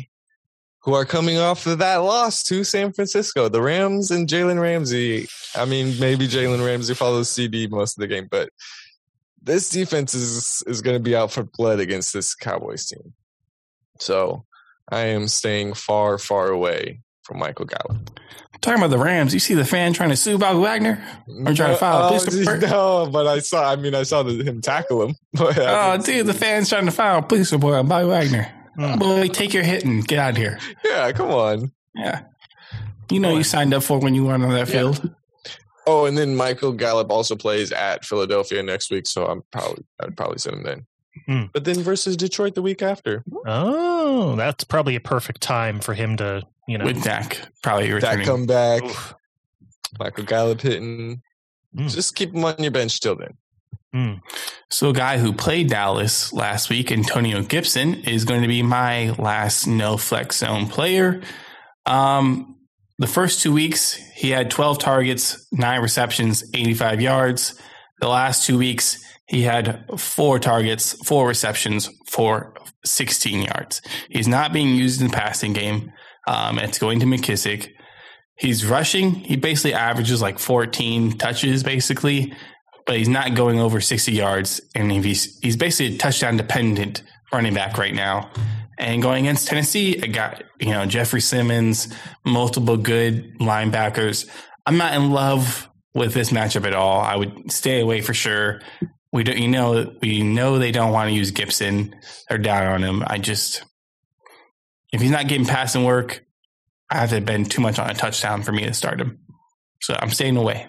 who 0.80 0.92
are 0.92 1.06
coming 1.06 1.38
off 1.38 1.66
of 1.66 1.78
that 1.78 1.96
loss 1.96 2.42
to 2.44 2.64
San 2.64 2.92
Francisco. 2.92 3.48
The 3.48 3.62
Rams 3.62 4.10
and 4.10 4.28
Jalen 4.28 4.60
Ramsey. 4.60 5.26
I 5.56 5.64
mean, 5.64 5.98
maybe 5.98 6.28
Jalen 6.28 6.64
Ramsey 6.64 6.92
follows 6.92 7.30
CD 7.30 7.66
most 7.66 7.96
of 7.96 8.02
the 8.02 8.06
game, 8.06 8.28
but 8.30 8.50
this 9.42 9.68
defense 9.70 10.14
is 10.14 10.62
is 10.66 10.82
going 10.82 10.96
to 10.96 11.02
be 11.02 11.14
out 11.16 11.32
for 11.32 11.42
blood 11.44 11.80
against 11.80 12.12
this 12.12 12.34
Cowboys 12.34 12.86
team. 12.86 13.12
So 13.98 14.44
I 14.90 15.00
am 15.06 15.28
staying 15.28 15.74
far, 15.74 16.18
far 16.18 16.48
away 16.48 17.00
from 17.22 17.38
Michael 17.38 17.66
Gallup. 17.66 18.10
Talking 18.60 18.80
about 18.82 18.90
the 18.90 18.98
Rams, 18.98 19.32
you 19.34 19.40
see 19.40 19.54
the 19.54 19.64
fan 19.64 19.92
trying 19.92 20.08
to 20.10 20.16
sue 20.16 20.36
Bobby 20.38 20.58
Wagner 20.58 21.00
or 21.28 21.54
trying 21.54 21.70
to 21.72 21.76
file 21.76 22.06
a 22.06 22.18
police 22.18 22.34
report? 22.46 22.60
No, 22.62 23.08
but 23.12 23.26
I 23.26 23.38
saw. 23.38 23.70
I 23.70 23.76
mean, 23.76 23.94
I 23.94 24.02
saw 24.02 24.22
the, 24.24 24.42
him 24.42 24.60
tackle 24.60 25.04
him. 25.06 25.14
Oh, 25.38 25.96
dude, 25.98 26.26
the 26.26 26.34
fan's 26.34 26.68
trying 26.68 26.86
to 26.86 26.90
file 26.90 27.18
a 27.18 27.22
police 27.22 27.52
report 27.52 27.74
on 27.74 27.86
Bobby 27.86 28.06
Wagner. 28.08 28.48
Hmm. 28.76 28.98
Boy, 28.98 29.28
take 29.28 29.54
your 29.54 29.62
hit 29.62 29.84
and 29.84 30.06
get 30.06 30.18
out 30.18 30.30
of 30.30 30.36
here. 30.36 30.58
yeah, 30.84 31.10
come 31.12 31.30
on. 31.30 31.70
Yeah. 31.94 32.22
You 33.10 33.20
know 33.20 33.36
you 33.36 33.42
signed 33.44 33.72
up 33.74 33.82
for 33.82 33.98
when 33.98 34.14
you 34.14 34.24
went 34.24 34.42
on 34.42 34.50
that 34.50 34.58
Yeah. 34.68 34.74
field. 34.92 35.14
Oh, 35.90 36.04
and 36.04 36.18
then 36.18 36.36
Michael 36.36 36.72
Gallup 36.72 37.10
also 37.10 37.34
plays 37.34 37.72
at 37.72 38.04
Philadelphia 38.04 38.62
next 38.62 38.90
week, 38.90 39.06
so 39.06 39.26
I'm 39.26 39.42
probably 39.50 39.84
I'd 40.00 40.16
probably 40.16 40.36
send 40.38 40.56
him 40.56 40.62
then. 40.62 40.86
Hmm. 41.26 41.44
But 41.52 41.64
then 41.64 41.82
versus 41.82 42.14
Detroit 42.16 42.54
the 42.54 42.62
week 42.62 42.82
after. 42.82 43.24
Oh, 43.46 44.36
that's 44.36 44.64
probably 44.64 44.96
a 44.96 45.00
perfect 45.00 45.40
time 45.40 45.80
for 45.80 45.94
him 45.94 46.16
to, 46.18 46.42
you 46.66 46.76
know. 46.76 46.84
With 46.84 47.02
Dak 47.02 47.40
probably 47.62 47.90
returning. 47.90 48.00
That 48.00 48.10
returning. 48.18 48.26
comeback, 48.26 48.84
Oof. 48.84 49.14
Michael 49.98 50.24
Gallup 50.24 50.60
hitting. 50.60 51.22
Mm. 51.74 51.90
Just 51.90 52.14
keep 52.14 52.34
him 52.34 52.44
on 52.44 52.56
your 52.58 52.70
bench 52.70 53.00
till 53.00 53.16
then. 53.16 53.36
So, 54.70 54.90
a 54.90 54.92
guy 54.92 55.18
who 55.18 55.32
played 55.32 55.70
Dallas 55.70 56.32
last 56.32 56.68
week, 56.68 56.92
Antonio 56.92 57.42
Gibson, 57.42 57.94
is 58.04 58.24
going 58.24 58.42
to 58.42 58.48
be 58.48 58.62
my 58.62 59.10
last 59.12 59.66
no 59.66 59.96
flex 59.96 60.38
zone 60.38 60.66
player. 60.66 61.22
Um, 61.86 62.57
the 62.98 63.06
first 63.06 63.42
two 63.42 63.52
weeks, 63.52 63.94
he 63.94 64.30
had 64.30 64.50
12 64.50 64.78
targets, 64.78 65.46
nine 65.52 65.80
receptions, 65.80 66.44
85 66.54 67.00
yards. 67.00 67.60
The 68.00 68.08
last 68.08 68.46
two 68.46 68.58
weeks, 68.58 69.04
he 69.26 69.42
had 69.42 69.84
four 69.98 70.38
targets, 70.38 70.92
four 71.06 71.28
receptions 71.28 71.90
for 72.06 72.54
16 72.84 73.42
yards. 73.42 73.82
He's 74.08 74.28
not 74.28 74.52
being 74.52 74.74
used 74.74 75.00
in 75.00 75.08
the 75.08 75.16
passing 75.16 75.52
game. 75.52 75.92
Um, 76.26 76.58
it's 76.58 76.78
going 76.78 77.00
to 77.00 77.06
McKissic. 77.06 77.70
He's 78.36 78.66
rushing. 78.66 79.12
He 79.12 79.36
basically 79.36 79.74
averages 79.74 80.22
like 80.22 80.38
14 80.38 81.18
touches, 81.18 81.62
basically 81.62 82.34
but 82.88 82.96
he's 82.96 83.08
not 83.08 83.34
going 83.34 83.60
over 83.60 83.82
60 83.82 84.10
yards. 84.12 84.62
And 84.74 84.90
he's 84.90 85.38
he's 85.40 85.56
basically 85.56 85.94
a 85.94 85.98
touchdown 85.98 86.38
dependent 86.38 87.02
running 87.30 87.52
back 87.52 87.76
right 87.76 87.94
now. 87.94 88.30
And 88.78 89.02
going 89.02 89.26
against 89.26 89.48
Tennessee, 89.48 90.00
I 90.02 90.06
got 90.06 90.42
you 90.60 90.70
know 90.70 90.86
Jeffrey 90.86 91.20
Simmons, 91.20 91.92
multiple 92.24 92.76
good 92.76 93.38
linebackers. 93.38 94.28
I'm 94.64 94.76
not 94.76 94.94
in 94.94 95.10
love 95.10 95.68
with 95.94 96.14
this 96.14 96.30
matchup 96.30 96.66
at 96.66 96.74
all. 96.74 97.00
I 97.00 97.16
would 97.16 97.50
stay 97.50 97.80
away 97.80 98.00
for 98.00 98.14
sure. 98.14 98.60
We 99.12 99.24
don't, 99.24 99.38
you 99.38 99.48
know, 99.48 99.94
we 100.00 100.22
know 100.22 100.58
they 100.58 100.72
don't 100.72 100.92
want 100.92 101.08
to 101.08 101.14
use 101.14 101.30
Gibson. 101.30 101.96
They're 102.28 102.38
down 102.38 102.66
on 102.66 102.84
him. 102.84 103.02
I 103.06 103.18
just, 103.18 103.64
if 104.92 105.00
he's 105.00 105.10
not 105.10 105.28
getting 105.28 105.46
passing 105.46 105.84
work, 105.84 106.24
I 106.90 106.98
have 106.98 107.10
to 107.10 107.20
bend 107.20 107.50
too 107.50 107.62
much 107.62 107.78
on 107.78 107.90
a 107.90 107.94
touchdown 107.94 108.42
for 108.42 108.52
me 108.52 108.64
to 108.64 108.74
start 108.74 109.00
him. 109.00 109.18
So 109.80 109.96
I'm 109.98 110.10
staying 110.10 110.36
away. 110.36 110.68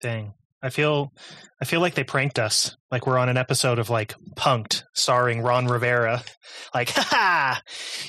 Dang. 0.00 0.34
I 0.62 0.70
feel 0.70 1.12
I 1.60 1.64
feel 1.64 1.80
like 1.80 1.94
they 1.94 2.04
pranked 2.04 2.38
us. 2.38 2.76
Like 2.90 3.06
we're 3.06 3.18
on 3.18 3.28
an 3.28 3.36
episode 3.36 3.78
of 3.78 3.90
like 3.90 4.14
Punk'd 4.36 4.84
starring 4.94 5.40
Ron 5.40 5.66
Rivera. 5.66 6.22
Like, 6.74 6.90
ha 6.94 7.02
ha. 7.02 7.62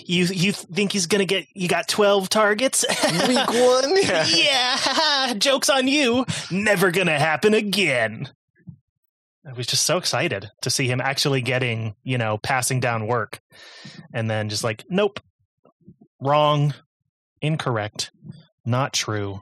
You 0.05 0.25
you 0.25 0.51
think 0.51 0.91
he's 0.91 1.07
gonna 1.07 1.25
get 1.25 1.47
you 1.55 1.67
got 1.67 1.87
twelve 1.87 2.29
targets? 2.29 2.85
Week 3.27 3.47
one, 3.47 3.97
yeah. 4.01 4.25
yeah, 4.27 4.77
ha 4.77 4.93
ha. 5.29 5.33
Joke's 5.37 5.69
on 5.69 5.87
you. 5.87 6.25
Never 6.51 6.91
gonna 6.91 7.19
happen 7.19 7.53
again. 7.53 8.29
I 9.45 9.51
was 9.51 9.67
just 9.67 9.85
so 9.85 9.97
excited 9.97 10.49
to 10.61 10.69
see 10.69 10.87
him 10.87 11.01
actually 11.01 11.41
getting, 11.41 11.95
you 12.03 12.17
know, 12.17 12.37
passing 12.37 12.79
down 12.79 13.07
work. 13.07 13.41
And 14.13 14.29
then 14.29 14.47
just 14.47 14.63
like, 14.63 14.85
nope. 14.89 15.19
Wrong. 16.21 16.73
Incorrect. 17.41 18.11
Not 18.65 18.93
true. 18.93 19.41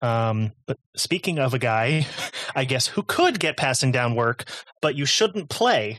Um, 0.00 0.52
but 0.66 0.78
speaking 0.96 1.38
of 1.38 1.54
a 1.54 1.58
guy, 1.58 2.06
I 2.54 2.64
guess 2.64 2.86
who 2.86 3.02
could 3.02 3.40
get 3.40 3.56
passing 3.56 3.92
down 3.92 4.14
work, 4.14 4.44
but 4.80 4.94
you 4.94 5.06
shouldn't 5.06 5.48
play. 5.48 5.98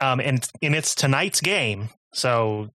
Um, 0.00 0.20
and 0.20 0.46
and 0.60 0.74
it's 0.74 0.94
tonight's 0.94 1.40
game, 1.40 1.88
so 2.12 2.68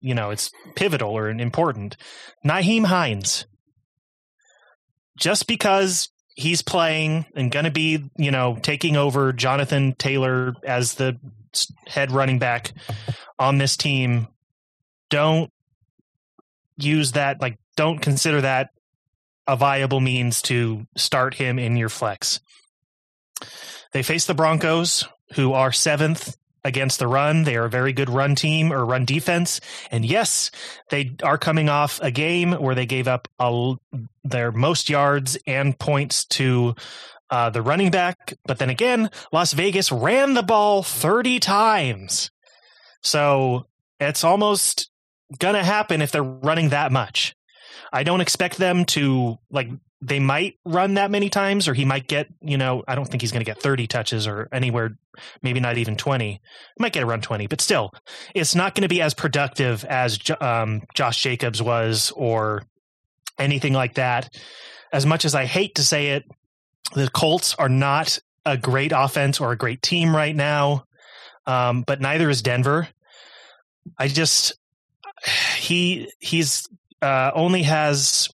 you 0.00 0.14
know 0.14 0.30
it's 0.30 0.50
pivotal 0.74 1.16
or 1.16 1.28
important. 1.28 1.96
Nyheim 2.44 2.86
Hines, 2.86 3.46
just 5.16 5.46
because 5.46 6.08
he's 6.34 6.62
playing 6.62 7.26
and 7.36 7.52
going 7.52 7.64
to 7.64 7.70
be, 7.70 8.10
you 8.16 8.30
know, 8.30 8.58
taking 8.60 8.96
over 8.96 9.32
Jonathan 9.32 9.94
Taylor 9.96 10.54
as 10.64 10.94
the 10.94 11.16
head 11.86 12.10
running 12.10 12.40
back 12.40 12.72
on 13.38 13.58
this 13.58 13.76
team, 13.76 14.26
don't 15.10 15.52
use 16.76 17.12
that. 17.12 17.40
Like, 17.40 17.56
don't 17.76 18.00
consider 18.00 18.40
that 18.40 18.70
a 19.46 19.56
viable 19.56 20.00
means 20.00 20.42
to 20.42 20.86
start 20.96 21.34
him 21.34 21.58
in 21.58 21.76
your 21.76 21.88
flex. 21.88 22.40
They 23.92 24.02
face 24.02 24.26
the 24.26 24.34
Broncos, 24.34 25.06
who 25.34 25.52
are 25.52 25.72
seventh 25.72 26.36
against 26.64 26.98
the 26.98 27.06
run. 27.06 27.44
They 27.44 27.56
are 27.56 27.66
a 27.66 27.70
very 27.70 27.92
good 27.92 28.08
run 28.08 28.34
team 28.34 28.72
or 28.72 28.84
run 28.84 29.04
defense. 29.04 29.60
And 29.90 30.04
yes, 30.04 30.50
they 30.90 31.14
are 31.22 31.38
coming 31.38 31.68
off 31.68 32.00
a 32.02 32.10
game 32.10 32.52
where 32.52 32.74
they 32.74 32.86
gave 32.86 33.06
up 33.06 33.28
a, 33.38 33.74
their 34.24 34.50
most 34.50 34.88
yards 34.88 35.36
and 35.46 35.78
points 35.78 36.24
to 36.26 36.74
uh, 37.30 37.50
the 37.50 37.62
running 37.62 37.90
back. 37.90 38.34
But 38.46 38.58
then 38.58 38.70
again, 38.70 39.10
Las 39.32 39.52
Vegas 39.52 39.92
ran 39.92 40.34
the 40.34 40.42
ball 40.42 40.82
30 40.82 41.38
times. 41.40 42.30
So 43.02 43.66
it's 44.00 44.24
almost 44.24 44.90
going 45.38 45.54
to 45.54 45.64
happen 45.64 46.00
if 46.00 46.10
they're 46.10 46.22
running 46.22 46.70
that 46.70 46.92
much. 46.92 47.34
I 47.92 48.02
don't 48.02 48.20
expect 48.20 48.58
them 48.58 48.84
to 48.86 49.38
like 49.50 49.68
they 50.04 50.20
might 50.20 50.58
run 50.66 50.94
that 50.94 51.10
many 51.10 51.30
times, 51.30 51.66
or 51.66 51.72
he 51.72 51.86
might 51.86 52.06
get, 52.06 52.28
you 52.42 52.58
know, 52.58 52.84
I 52.86 52.94
don't 52.94 53.06
think 53.06 53.22
he's 53.22 53.32
going 53.32 53.42
to 53.42 53.50
get 53.50 53.62
30 53.62 53.86
touches 53.86 54.26
or 54.26 54.48
anywhere, 54.52 54.98
maybe 55.42 55.60
not 55.60 55.78
even 55.78 55.96
20. 55.96 56.32
He 56.32 56.40
might 56.78 56.92
get 56.92 57.02
around 57.02 57.22
20, 57.22 57.46
but 57.46 57.62
still, 57.62 57.90
it's 58.34 58.54
not 58.54 58.74
going 58.74 58.82
to 58.82 58.88
be 58.88 59.00
as 59.00 59.14
productive 59.14 59.82
as 59.86 60.18
um, 60.42 60.82
Josh 60.94 61.22
Jacobs 61.22 61.62
was 61.62 62.12
or 62.16 62.64
anything 63.38 63.72
like 63.72 63.94
that. 63.94 64.28
As 64.92 65.06
much 65.06 65.24
as 65.24 65.34
I 65.34 65.46
hate 65.46 65.76
to 65.76 65.82
say 65.82 66.08
it, 66.08 66.24
the 66.94 67.08
Colts 67.08 67.54
are 67.54 67.70
not 67.70 68.18
a 68.44 68.58
great 68.58 68.92
offense 68.94 69.40
or 69.40 69.52
a 69.52 69.56
great 69.56 69.80
team 69.80 70.14
right 70.14 70.36
now, 70.36 70.84
um, 71.46 71.82
but 71.82 72.02
neither 72.02 72.28
is 72.28 72.42
Denver. 72.42 72.88
I 73.98 74.08
just 74.08 74.58
he 75.56 76.10
he's 76.20 76.68
uh, 77.04 77.30
only 77.34 77.62
has 77.64 78.28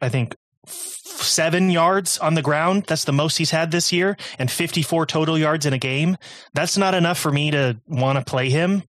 I 0.00 0.08
think 0.08 0.36
seven 0.66 1.70
yards 1.70 2.18
on 2.18 2.34
the 2.34 2.42
ground. 2.42 2.84
That's 2.86 3.04
the 3.04 3.12
most 3.12 3.36
he's 3.38 3.50
had 3.50 3.70
this 3.70 3.92
year, 3.92 4.16
and 4.38 4.50
54 4.50 5.06
total 5.06 5.38
yards 5.38 5.66
in 5.66 5.72
a 5.72 5.78
game. 5.78 6.16
That's 6.54 6.78
not 6.78 6.94
enough 6.94 7.18
for 7.18 7.32
me 7.32 7.50
to 7.50 7.80
want 7.86 8.18
to 8.18 8.24
play 8.24 8.50
him, 8.50 8.82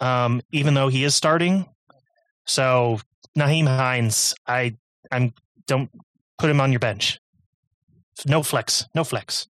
um, 0.00 0.42
even 0.50 0.74
though 0.74 0.88
he 0.88 1.04
is 1.04 1.14
starting. 1.14 1.66
So 2.46 3.00
Nyheim 3.38 3.66
Hines, 3.66 4.34
I 4.46 4.76
I'm 5.10 5.32
don't 5.66 5.90
put 6.38 6.50
him 6.50 6.60
on 6.60 6.72
your 6.72 6.80
bench. 6.80 7.20
No 8.26 8.42
flex, 8.42 8.86
no 8.94 9.04
flex. 9.04 9.46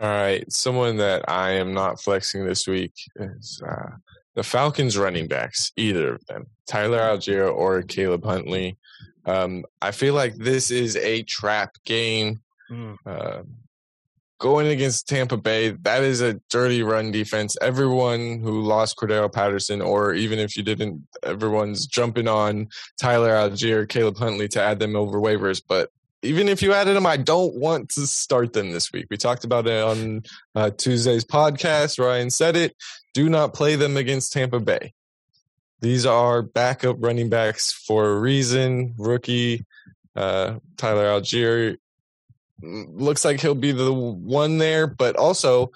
All 0.00 0.08
right, 0.08 0.50
someone 0.52 0.96
that 0.96 1.24
I 1.28 1.52
am 1.52 1.72
not 1.72 2.00
flexing 2.00 2.44
this 2.44 2.66
week 2.66 2.92
is 3.16 3.62
uh, 3.66 3.90
the 4.34 4.42
Falcons 4.42 4.98
running 4.98 5.28
backs, 5.28 5.72
either 5.76 6.14
of 6.14 6.26
them, 6.26 6.46
Tyler 6.66 6.98
Allgeier 6.98 7.52
or 7.52 7.82
Caleb 7.82 8.24
Huntley. 8.24 8.76
Um, 9.26 9.64
I 9.80 9.90
feel 9.90 10.14
like 10.14 10.34
this 10.36 10.70
is 10.70 10.96
a 10.96 11.22
trap 11.22 11.76
game. 11.84 12.40
Mm. 12.70 12.96
Uh, 13.06 13.42
going 14.38 14.66
against 14.66 15.08
Tampa 15.08 15.36
Bay, 15.36 15.70
that 15.70 16.02
is 16.02 16.20
a 16.20 16.34
dirty 16.50 16.82
run 16.82 17.10
defense. 17.10 17.56
Everyone 17.62 18.40
who 18.40 18.62
lost 18.62 18.96
Cordarrelle 18.96 19.32
Patterson, 19.32 19.80
or 19.80 20.12
even 20.12 20.38
if 20.38 20.56
you 20.56 20.62
didn't, 20.62 21.06
everyone's 21.22 21.86
jumping 21.86 22.28
on 22.28 22.68
Tyler 23.00 23.30
Allgeier, 23.30 23.88
Caleb 23.88 24.18
Huntley 24.18 24.48
to 24.48 24.60
add 24.60 24.78
them 24.78 24.96
over 24.96 25.18
waivers. 25.20 25.62
But 25.66 25.90
even 26.24 26.48
if 26.48 26.62
you 26.62 26.72
added 26.72 26.96
them, 26.96 27.06
I 27.06 27.16
don't 27.16 27.54
want 27.54 27.90
to 27.90 28.06
start 28.06 28.52
them 28.52 28.72
this 28.72 28.92
week. 28.92 29.06
We 29.10 29.16
talked 29.16 29.44
about 29.44 29.66
it 29.66 29.82
on 29.82 30.22
uh, 30.54 30.70
Tuesday's 30.70 31.24
podcast. 31.24 31.98
Ryan 31.98 32.30
said 32.30 32.56
it. 32.56 32.74
Do 33.12 33.28
not 33.28 33.54
play 33.54 33.76
them 33.76 33.96
against 33.96 34.32
Tampa 34.32 34.60
Bay. 34.60 34.92
These 35.80 36.06
are 36.06 36.42
backup 36.42 36.96
running 36.98 37.28
backs 37.28 37.72
for 37.72 38.08
a 38.08 38.18
reason. 38.18 38.94
Rookie 38.96 39.66
uh, 40.16 40.54
Tyler 40.76 41.06
Allgeier 41.06 41.76
mm, 42.62 42.86
looks 42.92 43.24
like 43.24 43.40
he'll 43.40 43.54
be 43.54 43.72
the 43.72 43.92
one 43.92 44.58
there, 44.58 44.86
but 44.86 45.16
also 45.16 45.72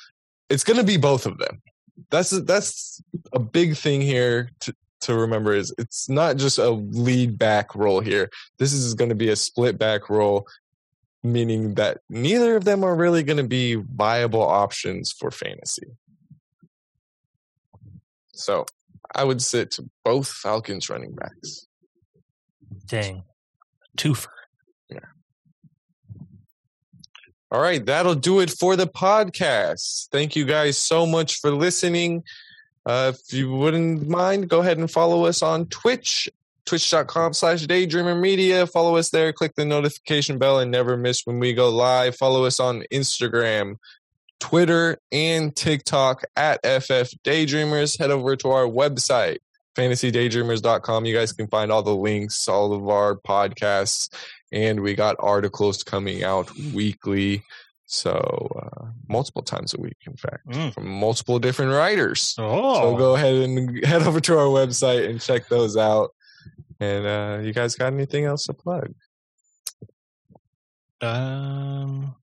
it's 0.48 0.64
going 0.64 0.78
to 0.78 0.84
be 0.84 0.96
both 0.96 1.26
of 1.26 1.38
them. 1.38 1.62
That's 2.10 2.30
that's 2.30 3.02
a 3.32 3.38
big 3.38 3.76
thing 3.76 4.00
here 4.00 4.50
to, 4.60 4.74
to 5.00 5.14
remember 5.14 5.54
is 5.54 5.74
it's 5.78 6.08
not 6.08 6.36
just 6.36 6.58
a 6.58 6.70
lead 6.70 7.38
back 7.38 7.74
role 7.74 8.00
here. 8.00 8.30
This 8.58 8.72
is 8.72 8.94
going 8.94 9.10
to 9.10 9.14
be 9.14 9.28
a 9.28 9.36
split 9.36 9.78
back 9.78 10.10
role, 10.10 10.46
meaning 11.22 11.74
that 11.74 11.98
neither 12.08 12.56
of 12.56 12.64
them 12.64 12.84
are 12.84 12.94
really 12.94 13.22
going 13.22 13.36
to 13.36 13.48
be 13.48 13.74
viable 13.74 14.42
options 14.42 15.12
for 15.12 15.30
fantasy. 15.30 15.86
So 18.34 18.66
I 19.14 19.24
would 19.24 19.42
sit 19.42 19.70
to 19.72 19.88
both 20.04 20.28
Falcons 20.28 20.88
running 20.88 21.14
backs. 21.14 21.66
Dang, 22.86 23.24
twofer. 23.96 24.28
Yeah. 24.90 24.98
All 27.50 27.60
right, 27.60 27.84
that'll 27.84 28.14
do 28.14 28.40
it 28.40 28.50
for 28.50 28.76
the 28.76 28.86
podcast. 28.86 30.08
Thank 30.10 30.36
you 30.36 30.44
guys 30.44 30.78
so 30.78 31.06
much 31.06 31.40
for 31.40 31.50
listening. 31.50 32.22
Uh, 32.88 33.12
if 33.14 33.34
you 33.34 33.52
wouldn't 33.52 34.08
mind, 34.08 34.48
go 34.48 34.60
ahead 34.60 34.78
and 34.78 34.90
follow 34.90 35.26
us 35.26 35.42
on 35.42 35.66
Twitch, 35.66 36.26
twitch.com 36.64 37.34
slash 37.34 37.66
daydreamer 37.66 38.18
media. 38.18 38.66
Follow 38.66 38.96
us 38.96 39.10
there, 39.10 39.30
click 39.30 39.54
the 39.56 39.66
notification 39.66 40.38
bell, 40.38 40.58
and 40.58 40.70
never 40.70 40.96
miss 40.96 41.26
when 41.26 41.38
we 41.38 41.52
go 41.52 41.68
live. 41.68 42.16
Follow 42.16 42.46
us 42.46 42.58
on 42.58 42.84
Instagram, 42.90 43.76
Twitter, 44.40 44.96
and 45.12 45.54
TikTok 45.54 46.22
at 46.34 46.64
FF 46.64 47.12
Daydreamers. 47.24 47.98
Head 47.98 48.10
over 48.10 48.36
to 48.36 48.48
our 48.48 48.64
website, 48.64 49.40
fantasydaydreamers.com. 49.76 51.04
You 51.04 51.14
guys 51.14 51.32
can 51.32 51.46
find 51.48 51.70
all 51.70 51.82
the 51.82 51.94
links, 51.94 52.48
all 52.48 52.72
of 52.72 52.88
our 52.88 53.16
podcasts, 53.16 54.08
and 54.50 54.80
we 54.80 54.94
got 54.94 55.16
articles 55.18 55.82
coming 55.82 56.24
out 56.24 56.50
weekly. 56.72 57.42
So, 57.90 58.48
uh, 58.54 58.86
multiple 59.08 59.40
times 59.42 59.72
a 59.72 59.80
week, 59.80 59.96
in 60.06 60.14
fact, 60.14 60.46
Mm. 60.48 60.74
from 60.74 60.86
multiple 60.88 61.38
different 61.38 61.72
writers. 61.72 62.34
Oh, 62.38 62.74
So 62.74 62.96
go 62.98 63.14
ahead 63.16 63.34
and 63.34 63.82
head 63.84 64.02
over 64.02 64.20
to 64.20 64.38
our 64.38 64.44
website 64.46 65.08
and 65.08 65.18
check 65.18 65.48
those 65.48 65.74
out. 65.76 66.10
And 66.80 67.06
uh, 67.06 67.38
you 67.42 67.54
guys 67.54 67.74
got 67.76 67.92
anything 67.94 68.24
else 68.26 68.44
to 68.44 68.52
plug? 68.52 68.92
Um, 71.00 72.14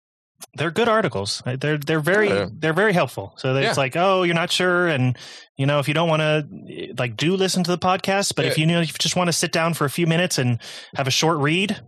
they're 0.55 0.71
good 0.71 0.87
articles. 0.87 1.41
They're 1.45 1.77
they're 1.77 1.99
very 1.99 2.29
Yeah. 2.29 2.47
they're 2.51 2.73
very 2.73 2.93
helpful. 2.93 3.33
So 3.37 3.55
it's 3.55 3.65
Yeah. 3.65 3.73
like, 3.81 3.95
oh, 3.95 4.23
you're 4.23 4.35
not 4.35 4.51
sure, 4.51 4.87
and 4.87 5.17
you 5.57 5.65
know, 5.65 5.79
if 5.79 5.87
you 5.87 5.93
don't 5.93 6.09
want 6.09 6.21
to, 6.21 6.93
like, 6.97 7.15
do 7.17 7.35
listen 7.37 7.63
to 7.63 7.71
the 7.71 7.77
podcast, 7.77 8.35
but 8.35 8.45
if 8.45 8.57
Yeah. 8.57 8.61
you 8.61 8.67
know, 8.67 8.81
if 8.81 8.89
you 8.89 8.93
just 8.99 9.15
want 9.15 9.29
to 9.29 9.33
sit 9.33 9.51
down 9.51 9.73
for 9.73 9.85
a 9.85 9.89
few 9.89 10.05
minutes 10.05 10.37
and 10.37 10.59
have 10.95 11.07
a 11.07 11.11
short 11.11 11.37
read, 11.39 11.81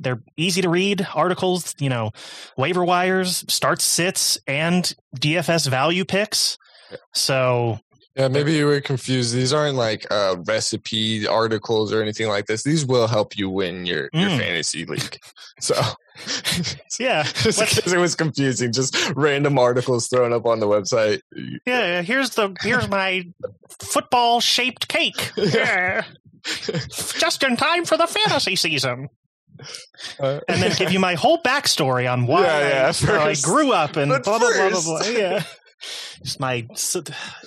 they're 0.00 0.22
easy 0.36 0.62
to 0.62 0.68
read 0.68 1.06
articles. 1.14 1.74
You 1.78 1.88
know, 1.90 2.10
waiver 2.56 2.84
wires, 2.84 3.44
starts, 3.48 3.84
sits, 3.84 4.38
and 4.46 4.92
DFS 5.16 5.68
value 5.68 6.04
picks. 6.04 6.58
So 7.14 7.78
Yeah, 8.16 8.26
maybe 8.28 8.54
you 8.54 8.66
were 8.66 8.80
confused. 8.80 9.32
These 9.34 9.52
aren't 9.52 9.76
like 9.76 10.04
uh, 10.10 10.36
recipe 10.46 11.26
articles 11.28 11.92
or 11.92 12.02
anything 12.02 12.26
like 12.28 12.46
this. 12.46 12.64
These 12.64 12.84
will 12.84 13.06
help 13.06 13.38
you 13.38 13.48
win 13.48 13.86
your, 13.86 14.10
your 14.12 14.28
Mm. 14.30 14.38
fantasy 14.38 14.84
league. 14.86 15.16
So, 15.62 15.74
yeah, 16.98 17.22
case 17.34 17.92
it 17.92 17.98
was 17.98 18.14
confusing, 18.14 18.72
just 18.72 18.96
random 19.14 19.58
articles 19.58 20.08
thrown 20.08 20.32
up 20.32 20.46
on 20.46 20.58
the 20.58 20.66
website. 20.66 21.20
yeah. 21.66 22.00
Here's 22.00 22.30
the 22.30 22.56
here's 22.62 22.88
my 22.88 23.26
football 23.78 24.40
shaped 24.40 24.88
cake. 24.88 25.32
Yeah. 25.36 26.04
Just 27.18 27.42
in 27.42 27.58
time 27.58 27.84
for 27.84 27.98
the 27.98 28.06
fantasy 28.06 28.56
season. 28.56 29.10
Uh, 30.18 30.40
and 30.48 30.62
then 30.62 30.74
give 30.76 30.90
you 30.92 31.00
my 31.00 31.14
whole 31.14 31.38
backstory 31.42 32.10
on 32.10 32.26
why 32.26 32.42
Yeah, 32.42 32.54
I, 32.54 32.60
yeah, 32.60 32.92
how 32.92 33.20
I 33.20 33.24
first. 33.28 33.44
grew 33.44 33.72
up 33.72 33.96
and 33.96 34.08
blah 34.10 34.18
blah 34.20 34.38
blah 34.38 34.50
blah 34.50 34.70
first. 34.70 34.86
blah. 34.86 35.02
Yeah, 35.08 35.42
just 36.22 36.40
my 36.40 36.66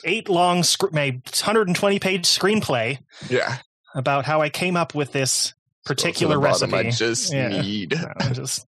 eight 0.05 0.29
long, 0.29 0.63
sc- 0.63 0.91
my 0.93 1.09
120 1.11 1.99
page 1.99 2.23
screenplay 2.25 2.99
yeah. 3.29 3.57
about 3.95 4.25
how 4.25 4.41
I 4.41 4.49
came 4.49 4.75
up 4.77 4.95
with 4.95 5.11
this 5.11 5.53
particular 5.85 6.35
Go 6.37 6.41
bottom, 6.43 6.71
recipe. 6.71 6.87
I 6.87 6.91
just 6.91 7.33
Yeah. 7.33 7.49
need. 7.61 7.93
I'm 8.19 8.33
just, 8.33 8.65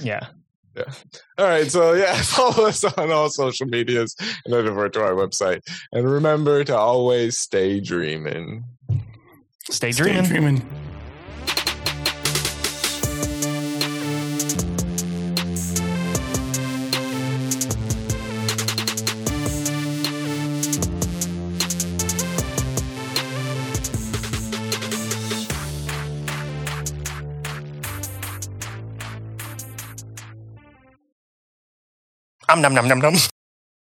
yeah. 0.00 0.28
Yeah. 0.76 0.84
All 1.38 1.44
right, 1.46 1.68
so 1.70 1.92
yeah, 1.94 2.14
follow 2.22 2.66
us 2.68 2.84
on 2.84 3.10
all 3.10 3.30
social 3.30 3.66
medias 3.66 4.14
and 4.44 4.54
head 4.54 4.66
over 4.66 4.88
to 4.88 5.02
our 5.02 5.12
website. 5.14 5.60
And 5.92 6.08
remember 6.08 6.62
to 6.64 6.76
always 6.76 7.36
stay 7.36 7.80
dreaming. 7.80 8.64
Stay 9.70 9.90
Stay 9.92 10.22
dreaming. 10.22 10.66
Um, 32.50 32.62
num 32.62 32.74
num 32.74 32.88
num 32.88 32.98
num. 32.98 33.37